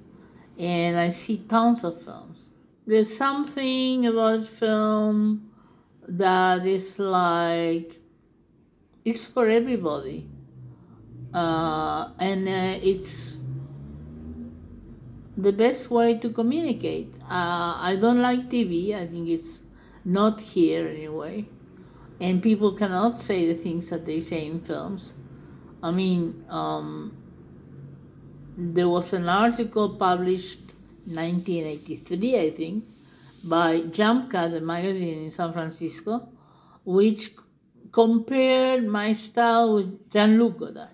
and 0.59 0.99
I 0.99 1.09
see 1.09 1.37
tons 1.37 1.83
of 1.83 2.01
films. 2.01 2.51
There's 2.85 3.15
something 3.15 4.05
about 4.05 4.45
film 4.45 5.50
that 6.11 6.65
is 6.65 6.99
like 6.99 7.93
it's 9.05 9.27
for 9.27 9.49
everybody, 9.49 10.27
uh, 11.33 12.09
and 12.19 12.47
uh, 12.47 12.79
it's 12.83 13.39
the 15.37 15.53
best 15.53 15.89
way 15.89 16.17
to 16.17 16.29
communicate. 16.29 17.15
Uh, 17.23 17.79
I 17.79 17.97
don't 17.99 18.21
like 18.21 18.49
TV. 18.49 18.93
I 18.93 19.07
think 19.07 19.29
it's 19.29 19.63
not 20.03 20.41
here 20.41 20.87
anyway. 20.87 21.45
And 22.19 22.43
people 22.43 22.73
cannot 22.73 23.19
say 23.19 23.47
the 23.47 23.55
things 23.55 23.89
that 23.89 24.05
they 24.05 24.19
say 24.19 24.45
in 24.45 24.59
films. 24.59 25.15
I 25.81 25.89
mean, 25.89 26.45
um, 26.49 27.17
there 28.55 28.89
was 28.89 29.13
an 29.13 29.27
article 29.27 29.95
published 29.95 30.73
1983, 31.07 32.39
I 32.39 32.49
think, 32.51 32.83
by 33.43 33.81
Jump 33.91 34.29
Cut, 34.29 34.61
magazine 34.63 35.23
in 35.23 35.31
San 35.31 35.51
Francisco, 35.51 36.29
which 36.83 37.31
compared 37.91 38.85
my 38.85 39.11
style 39.11 39.75
with 39.75 40.11
Jean-Luc 40.11 40.57
Godard. 40.57 40.89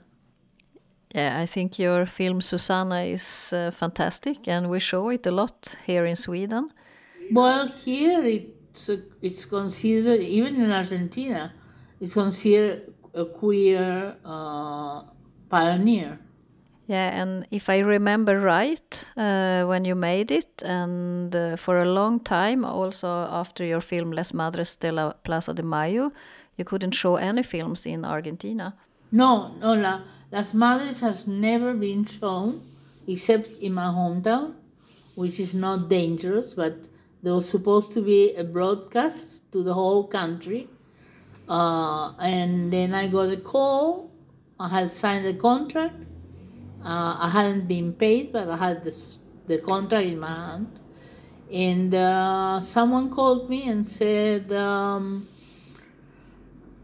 Yeah, 1.14 1.40
I 1.40 1.46
think 1.46 1.80
your 1.80 2.06
film 2.06 2.42
Susanna 2.42 3.02
is 3.02 3.54
uh, 3.54 3.72
fantastic, 3.72 4.48
and 4.48 4.70
we 4.70 4.80
show 4.80 5.10
it 5.10 5.26
a 5.26 5.32
lot 5.32 5.76
here 5.86 6.06
in 6.06 6.16
Sweden. 6.16 6.70
Well, 7.32 7.68
here 7.68 8.24
it's 8.24 8.90
a, 8.90 9.02
it's 9.22 9.46
considered 9.46 10.20
even 10.22 10.62
in 10.62 10.72
Argentina, 10.72 11.54
it's 12.00 12.14
considered 12.14 12.94
a 13.14 13.26
queer 13.26 14.16
uh, 14.24 15.04
pioneer. 15.50 16.20
Yeah, 16.88 17.22
and 17.22 17.46
if 17.52 17.70
I 17.70 17.80
remember 17.80 18.40
right, 18.40 19.06
uh, 19.18 19.66
when 19.66 19.84
you 19.84 19.94
made 19.94 20.32
it, 20.32 20.64
and 20.64 21.36
uh, 21.36 21.58
for 21.58 21.82
a 21.82 21.86
long 21.86 22.22
time, 22.22 22.64
also 22.64 23.08
after 23.10 23.66
your 23.66 23.82
film 23.82 24.12
Les 24.12 24.34
Madres 24.34 24.78
de 24.78 24.92
la 24.92 25.12
Plaza 25.12 25.54
de 25.54 25.64
Mayo, 25.64 26.12
you 26.56 26.64
couldn't 26.64 26.94
show 26.94 27.18
any 27.18 27.44
films 27.44 27.86
in 27.86 28.06
Argentina. 28.06 28.74
No, 29.12 29.54
no, 29.60 29.74
la, 29.74 30.00
Las 30.32 30.54
Madres 30.54 31.02
has 31.02 31.28
never 31.28 31.74
been 31.74 32.06
shown 32.06 32.62
except 33.06 33.60
in 33.62 33.74
my 33.74 33.88
hometown, 33.88 34.56
which 35.16 35.42
is 35.42 35.54
not 35.54 35.90
dangerous, 35.90 36.54
but 36.54 36.88
there 37.22 37.34
was 37.34 37.50
supposed 37.50 37.94
to 37.96 38.02
be 38.02 38.34
a 38.36 38.46
broadcast 38.46 39.52
to 39.52 39.62
the 39.62 39.74
whole 39.74 40.08
country. 40.08 40.70
Uh, 41.50 42.14
and 42.20 42.72
then 42.72 42.94
I 42.94 43.08
got 43.08 43.30
a 43.30 43.38
call. 43.38 44.10
I 44.58 44.70
had 44.70 44.90
signed 44.90 45.26
a 45.26 45.34
contract. 45.34 45.96
Uh, 46.84 47.18
I 47.20 47.30
hadn't 47.30 47.68
been 47.68 47.94
paid, 47.94 48.32
but 48.32 48.48
I 48.50 48.58
had 48.58 48.84
this, 48.84 49.20
the 49.46 49.58
contract 49.60 50.08
in 50.08 50.20
my 50.20 50.28
hand. 50.28 50.80
And 51.52 51.94
uh, 51.94 52.60
someone 52.60 53.10
called 53.10 53.50
me 53.50 53.70
and 53.70 53.86
said, 53.86 54.52
um, 54.52 55.26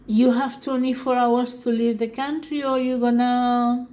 you 0.06 0.32
have 0.32 0.62
24 0.62 1.16
hours 1.16 1.64
to 1.64 1.70
leave 1.70 1.98
the 1.98 2.08
country 2.08 2.64
or 2.64 2.78
you're 2.78 3.00
gonna 3.00 3.88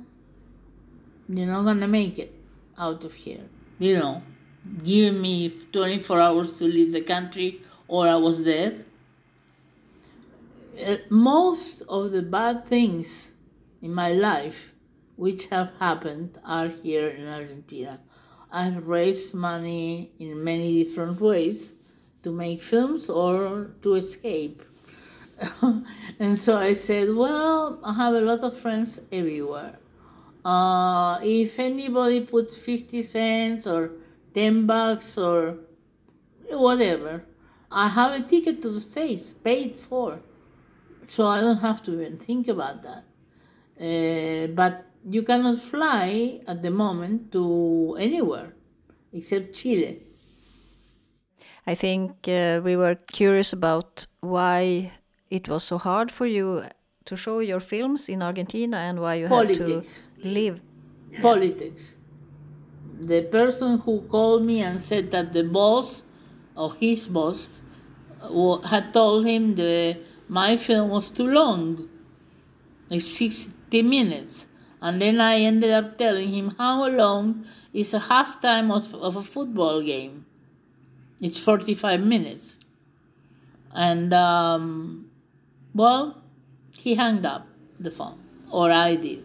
you're 1.29 1.47
not 1.47 1.65
gonna 1.65 1.87
make 1.87 2.19
it 2.19 2.35
out 2.79 3.05
of 3.05 3.15
here 3.15 3.43
you 3.79 3.97
know 3.97 4.21
give 4.83 5.15
me 5.15 5.49
24 5.49 6.21
hours 6.21 6.59
to 6.59 6.65
leave 6.65 6.93
the 6.93 7.01
country 7.01 7.61
or 7.87 8.09
i 8.09 8.17
was 8.17 8.45
dead 8.45 8.85
Uh, 10.81 10.97
most 11.11 11.83
of 11.89 12.11
the 12.11 12.23
bad 12.23 12.65
things 12.65 13.37
in 13.83 13.93
my 13.93 14.13
life 14.13 14.73
which 15.23 15.49
have 15.55 15.71
happened 15.79 16.31
are 16.57 16.71
here 16.83 17.09
in 17.09 17.27
argentina 17.29 17.95
i've 18.53 18.87
raised 18.87 19.35
money 19.35 20.11
in 20.19 20.43
many 20.51 20.83
different 20.83 21.21
ways 21.21 21.59
to 22.23 22.31
make 22.31 22.61
films 22.61 23.09
or 23.09 23.71
to 23.83 23.95
escape 23.95 24.63
and 26.19 26.37
so 26.37 26.59
I 26.59 26.73
said, 26.73 27.15
well, 27.15 27.81
I 27.83 27.95
have 27.95 28.15
a 28.15 28.21
lot 28.21 28.41
of 28.41 28.57
friends 28.57 29.07
everywhere. 29.11 29.79
Uh, 30.45 31.19
if 31.23 31.59
anybody 31.59 32.21
puts 32.21 32.57
50 32.59 33.03
cents 33.03 33.67
or 33.67 33.93
10 34.35 34.67
bucks 34.67 35.17
or 35.19 35.59
whatever, 36.51 37.25
I 37.71 37.89
have 37.89 38.21
a 38.21 38.23
ticket 38.23 38.61
to 38.63 38.71
the 38.71 38.81
States 38.81 39.33
paid 39.33 39.77
for. 39.77 40.21
So 41.07 41.27
I 41.27 41.41
don't 41.41 41.59
have 41.59 41.83
to 41.85 41.93
even 41.93 42.17
think 42.17 42.49
about 42.49 42.83
that. 42.83 43.05
Uh, 43.81 44.47
but 44.49 44.87
you 45.09 45.23
cannot 45.23 45.57
fly 45.57 46.41
at 46.47 46.63
the 46.63 46.71
moment 46.71 47.33
to 47.33 47.97
anywhere 47.99 48.55
except 49.13 49.55
Chile. 49.55 49.99
I 51.67 51.75
think 51.75 52.27
uh, 52.29 52.61
we 52.65 52.77
were 52.77 52.97
curious 53.13 53.53
about 53.53 54.07
why 54.21 54.93
it 55.31 55.49
was 55.49 55.65
so 55.65 55.79
hard 55.79 56.11
for 56.11 56.27
you 56.27 56.65
to 57.05 57.17
show 57.17 57.41
your 57.41 57.61
films 57.61 58.09
in 58.09 58.23
Argentina 58.23 58.77
and 58.77 59.01
why 59.01 59.15
you 59.15 59.29
Politics. 59.29 60.09
had 60.17 60.23
to 60.23 60.29
leave. 60.29 60.61
Politics. 61.21 61.97
The 63.01 63.23
person 63.23 63.79
who 63.79 64.03
called 64.03 64.45
me 64.45 64.61
and 64.63 64.79
said 64.79 65.11
that 65.13 65.33
the 65.33 65.45
boss 65.45 66.11
or 66.57 66.75
his 66.75 67.09
boss 67.09 67.63
had 68.69 68.93
told 68.93 69.25
him 69.27 69.55
the 69.55 69.99
my 70.29 70.57
film 70.57 70.91
was 70.91 71.11
too 71.11 71.27
long, 71.27 71.89
like 72.91 73.01
60 73.01 73.83
minutes. 73.83 74.50
And 74.83 75.01
then 75.01 75.21
I 75.21 75.37
ended 75.41 75.71
up 75.71 75.99
telling 75.99 76.29
him 76.29 76.55
how 76.57 76.89
long 76.89 77.45
is 77.73 77.93
a 77.93 78.01
halftime 78.01 78.75
of, 78.75 78.95
of 79.03 79.17
a 79.17 79.23
football 79.23 79.83
game. 79.83 80.25
It's 81.21 81.43
45 81.43 82.01
minutes. 82.01 82.61
And 83.75 84.13
um, 84.15 85.11
well, 85.75 86.23
he 86.77 86.95
hung 86.95 87.25
up 87.27 87.47
the 87.79 87.91
phone, 87.91 88.19
or 88.51 88.71
I 88.71 88.97
did. 88.97 89.23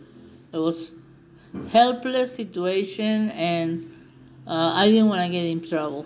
It 0.51 0.57
was 0.57 0.95
helpless 1.71 2.35
situation, 2.35 3.29
and 3.31 3.83
uh, 4.45 4.73
I 4.75 4.87
didn't 4.87 5.09
want 5.09 5.23
to 5.23 5.29
get 5.29 5.45
in 5.45 5.61
trouble. 5.61 6.05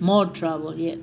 More 0.00 0.26
trouble 0.26 0.74
yet. 0.74 0.98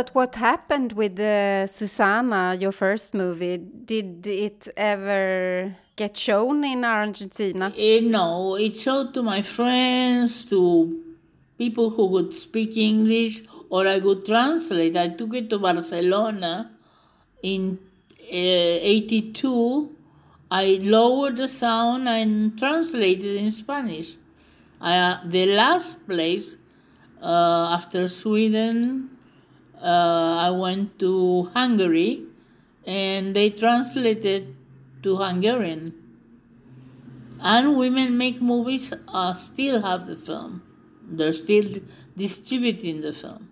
But 0.00 0.14
what 0.14 0.36
happened 0.36 0.94
with 0.94 1.16
the 1.16 1.66
Susanna, 1.70 2.56
your 2.58 2.72
first 2.72 3.12
movie? 3.12 3.58
Did 3.58 4.26
it 4.26 4.66
ever 4.74 5.76
get 5.94 6.16
shown 6.16 6.64
in 6.64 6.86
Argentina? 6.86 7.70
Eh, 7.76 8.00
no, 8.00 8.56
it 8.56 8.76
showed 8.78 9.12
to 9.12 9.22
my 9.22 9.42
friends, 9.42 10.46
to 10.46 11.04
people 11.58 11.90
who 11.90 12.08
could 12.12 12.32
speak 12.32 12.78
English 12.78 13.42
or 13.68 13.86
I 13.86 13.98
would 13.98 14.24
translate. 14.24 14.96
I 14.96 15.08
took 15.08 15.34
it 15.34 15.50
to 15.50 15.58
Barcelona 15.58 16.70
in 17.42 17.78
uh, 18.22 18.96
82. 18.96 19.94
I 20.50 20.80
lowered 20.80 21.36
the 21.36 21.46
sound 21.46 22.08
and 22.08 22.58
translated 22.58 23.36
in 23.36 23.50
Spanish. 23.50 24.16
Uh, 24.80 25.18
the 25.26 25.44
last 25.54 26.06
place 26.08 26.56
uh, 27.22 27.76
after 27.76 28.08
Sweden, 28.08 29.09
uh, 29.82 30.46
I 30.46 30.50
went 30.50 30.98
to 30.98 31.50
Hungary 31.54 32.22
and 32.86 33.34
they 33.34 33.50
translated 33.50 34.54
to 35.02 35.16
Hungarian. 35.16 35.94
And 37.42 37.76
Women 37.76 38.18
Make 38.18 38.42
Movies 38.42 38.92
uh, 39.08 39.32
still 39.32 39.82
have 39.82 40.06
the 40.06 40.16
film. 40.16 40.62
They're 41.02 41.32
still 41.32 41.64
distributing 42.16 43.00
the 43.00 43.12
film. 43.12 43.48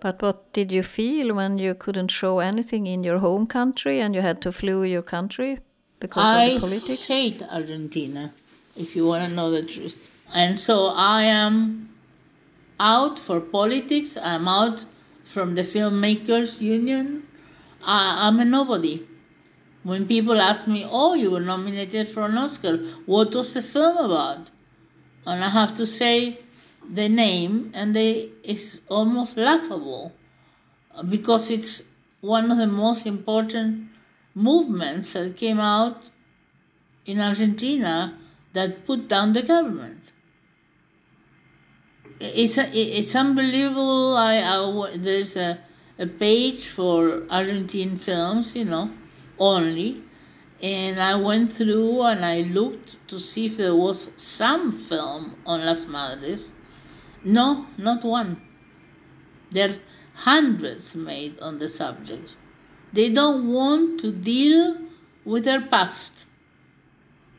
But 0.00 0.20
what 0.20 0.52
did 0.52 0.70
you 0.70 0.82
feel 0.82 1.34
when 1.34 1.56
you 1.58 1.74
couldn't 1.74 2.08
show 2.08 2.40
anything 2.40 2.86
in 2.86 3.02
your 3.02 3.18
home 3.18 3.46
country 3.46 4.00
and 4.00 4.14
you 4.14 4.20
had 4.20 4.42
to 4.42 4.52
flee 4.52 4.90
your 4.90 5.02
country 5.02 5.60
because 5.98 6.22
I 6.22 6.44
of 6.44 6.54
the 6.54 6.66
politics? 6.68 7.10
I 7.10 7.14
hate 7.14 7.42
Argentina, 7.50 8.34
if 8.76 8.94
you 8.94 9.06
want 9.06 9.26
to 9.26 9.34
know 9.34 9.50
the 9.50 9.62
truth. 9.62 10.10
And 10.34 10.58
so 10.58 10.92
I 10.94 11.22
am 11.22 11.88
out 12.78 13.18
for 13.18 13.40
politics. 13.40 14.18
I'm 14.22 14.46
out 14.46 14.84
from 15.24 15.54
the 15.54 15.62
filmmakers 15.62 16.62
union. 16.62 17.24
I, 17.86 18.28
I'm 18.28 18.38
a 18.40 18.44
nobody. 18.44 19.02
When 19.82 20.06
people 20.06 20.40
ask 20.40 20.68
me, 20.68 20.86
"Oh, 20.88 21.14
you 21.14 21.30
were 21.30 21.40
nominated 21.40 22.08
for 22.08 22.26
an 22.26 22.38
Oscar. 22.38 22.76
What 23.06 23.34
was 23.34 23.54
the 23.54 23.62
film 23.62 23.96
about?" 23.98 24.50
and 25.26 25.42
I 25.42 25.48
have 25.48 25.72
to 25.74 25.86
say 25.86 26.38
the 26.88 27.08
name, 27.08 27.72
and 27.74 27.96
they 27.96 28.30
it's 28.42 28.80
almost 28.88 29.36
laughable 29.36 30.12
because 31.08 31.50
it's 31.50 31.84
one 32.20 32.50
of 32.50 32.58
the 32.58 32.66
most 32.66 33.06
important 33.06 33.88
movements 34.34 35.12
that 35.14 35.36
came 35.36 35.60
out 35.60 36.10
in 37.06 37.20
Argentina 37.20 38.16
that 38.52 38.84
put 38.84 39.08
down 39.08 39.32
the 39.32 39.42
government. 39.42 40.12
It's 42.24 42.58
it's 42.58 43.14
unbelievable. 43.14 44.16
I, 44.16 44.36
I 44.38 44.96
there's 44.96 45.36
a, 45.36 45.58
a 45.98 46.06
page 46.06 46.66
for 46.68 47.22
Argentine 47.30 47.96
films, 47.96 48.56
you 48.56 48.64
know, 48.64 48.90
only, 49.38 50.02
and 50.62 51.00
I 51.00 51.14
went 51.16 51.52
through 51.52 52.02
and 52.02 52.24
I 52.24 52.42
looked 52.42 53.08
to 53.08 53.18
see 53.18 53.46
if 53.46 53.58
there 53.58 53.74
was 53.74 54.12
some 54.20 54.72
film 54.72 55.34
on 55.46 55.64
Las 55.66 55.86
Madres. 55.86 56.54
No, 57.24 57.66
not 57.76 58.04
one. 58.04 58.40
There's 59.50 59.80
hundreds 60.14 60.96
made 60.96 61.38
on 61.40 61.58
the 61.58 61.68
subject. 61.68 62.36
They 62.92 63.10
don't 63.10 63.52
want 63.52 64.00
to 64.00 64.12
deal 64.12 64.78
with 65.24 65.44
their 65.44 65.60
past. 65.60 66.28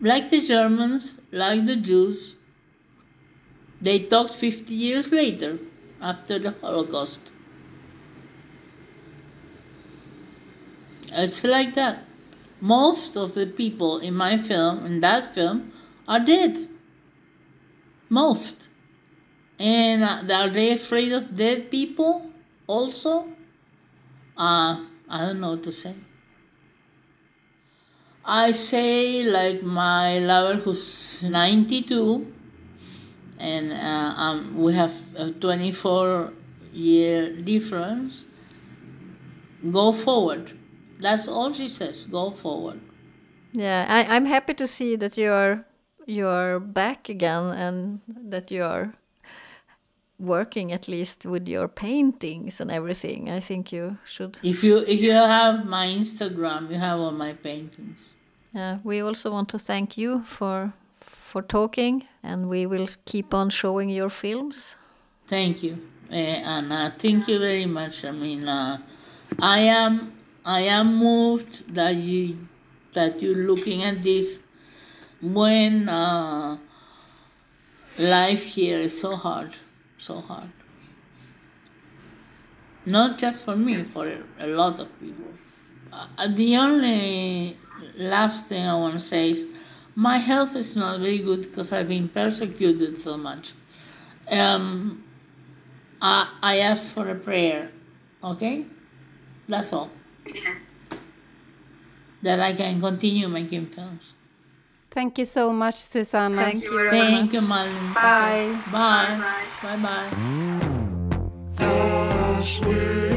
Like 0.01 0.29
the 0.29 0.39
Germans, 0.39 1.19
like 1.31 1.65
the 1.65 1.77
Jews, 1.77 2.35
they 3.81 3.99
talked 3.99 4.33
50 4.33 4.73
years 4.73 5.11
later, 5.11 5.59
after 6.01 6.39
the 6.39 6.55
Holocaust. 6.61 7.33
It's 11.11 11.43
like 11.43 11.73
that. 11.75 12.03
Most 12.61 13.15
of 13.15 13.33
the 13.35 13.47
people 13.47 13.99
in 13.99 14.15
my 14.15 14.37
film, 14.37 14.85
in 14.85 14.99
that 14.99 15.25
film, 15.25 15.71
are 16.07 16.19
dead. 16.19 16.67
Most. 18.09 18.69
And 19.59 20.03
uh, 20.03 20.35
are 20.35 20.49
they 20.49 20.73
afraid 20.73 21.11
of 21.11 21.35
dead 21.35 21.71
people 21.71 22.29
also? 22.67 23.29
Uh, 24.37 24.85
I 25.09 25.21
don't 25.25 25.39
know 25.39 25.51
what 25.51 25.63
to 25.63 25.71
say. 25.71 25.95
I 28.25 28.51
say, 28.51 29.23
like 29.23 29.63
my 29.63 30.17
lover 30.17 30.55
who's 30.55 31.23
92, 31.23 32.33
and 33.39 33.71
uh, 33.73 34.13
um, 34.21 34.57
we 34.57 34.73
have 34.73 34.93
a 35.17 35.31
24 35.31 36.33
year 36.73 37.31
difference. 37.41 38.27
Go 39.71 39.91
forward. 39.91 40.51
That's 40.99 41.27
all 41.27 41.51
she 41.51 41.67
says. 41.67 42.05
Go 42.05 42.29
forward. 42.29 42.79
Yeah, 43.53 43.85
I, 43.87 44.15
I'm 44.15 44.25
happy 44.25 44.53
to 44.55 44.67
see 44.67 44.95
that 44.97 45.17
you're 45.17 45.65
you're 46.05 46.59
back 46.59 47.09
again 47.09 47.45
and 47.45 47.99
that 48.07 48.51
you're 48.51 48.93
working 50.19 50.71
at 50.71 50.87
least 50.87 51.25
with 51.25 51.47
your 51.47 51.67
paintings 51.67 52.61
and 52.61 52.71
everything. 52.71 53.29
I 53.29 53.39
think 53.39 53.71
you 53.71 53.97
should. 54.05 54.39
If 54.43 54.63
you 54.63 54.79
if 54.87 55.01
you 55.01 55.11
have 55.11 55.65
my 55.65 55.87
Instagram, 55.87 56.69
you 56.69 56.77
have 56.77 56.99
all 56.99 57.11
my 57.11 57.33
paintings. 57.33 58.15
Yeah, 58.53 58.79
we 58.83 59.01
also 59.01 59.31
want 59.31 59.49
to 59.49 59.59
thank 59.59 59.97
you 59.97 60.23
for 60.23 60.73
for 61.25 61.41
talking, 61.41 62.03
and 62.21 62.47
we 62.47 62.67
will 62.67 62.87
keep 63.05 63.33
on 63.33 63.49
showing 63.49 63.89
your 63.89 64.09
films. 64.09 64.77
Thank 65.25 65.63
you, 65.63 65.75
uh, 66.11 66.15
uh, 66.15 66.89
thank 66.91 67.27
you 67.27 67.39
very 67.39 67.65
much. 67.65 68.05
I 68.05 68.11
mean, 68.11 68.47
uh, 68.47 68.77
I 69.39 69.59
am 69.81 70.13
I 70.45 70.61
am 70.77 70.87
moved 70.95 71.73
that 71.73 71.95
you 71.95 72.47
that 72.93 73.21
you're 73.21 73.43
looking 73.51 73.83
at 73.83 74.03
this 74.03 74.43
when 75.19 75.89
uh, 75.89 76.57
life 77.97 78.43
here 78.53 78.79
is 78.79 79.01
so 79.01 79.15
hard, 79.15 79.51
so 79.97 80.21
hard. 80.21 80.51
Not 82.85 83.17
just 83.17 83.45
for 83.45 83.55
me, 83.55 83.81
for 83.81 84.05
a 84.39 84.47
lot 84.61 84.79
of 84.79 84.87
people. 84.99 85.31
Uh, 85.91 86.27
the 86.27 86.55
only 86.57 87.57
last 87.97 88.47
thing 88.49 88.63
I 88.63 88.75
want 88.75 88.93
to 88.93 88.99
say 88.99 89.31
is 89.31 89.47
my 89.95 90.17
health 90.17 90.55
is 90.55 90.75
not 90.75 90.99
very 90.99 91.19
good 91.19 91.43
because 91.43 91.71
I've 91.71 91.87
been 91.87 92.09
persecuted 92.09 92.97
so 92.97 93.17
much. 93.17 93.53
Um, 94.31 95.03
I, 96.01 96.29
I 96.43 96.59
asked 96.59 96.91
for 96.91 97.09
a 97.09 97.15
prayer, 97.15 97.71
okay? 98.23 98.65
That's 99.47 99.71
all. 99.71 99.89
Yeah. 100.33 100.55
That 102.21 102.39
I 102.39 102.53
can 102.53 102.79
continue 102.81 103.27
making 103.27 103.67
films. 103.67 104.15
Thank 104.91 105.17
you 105.17 105.25
so 105.25 105.51
much, 105.51 105.81
Susanna. 105.81 106.35
Thank 106.35 106.63
you 106.63 106.73
very 106.73 106.89
Thank 106.89 107.25
much. 107.25 107.33
you, 107.33 107.41
Malin. 107.47 107.93
Bye. 107.93 108.57
Bye. 108.71 109.19
Bye. 109.61 109.77
Bye. 109.77 109.77
Bye. 109.77 110.09
The 111.57 112.41
sweet 112.41 113.14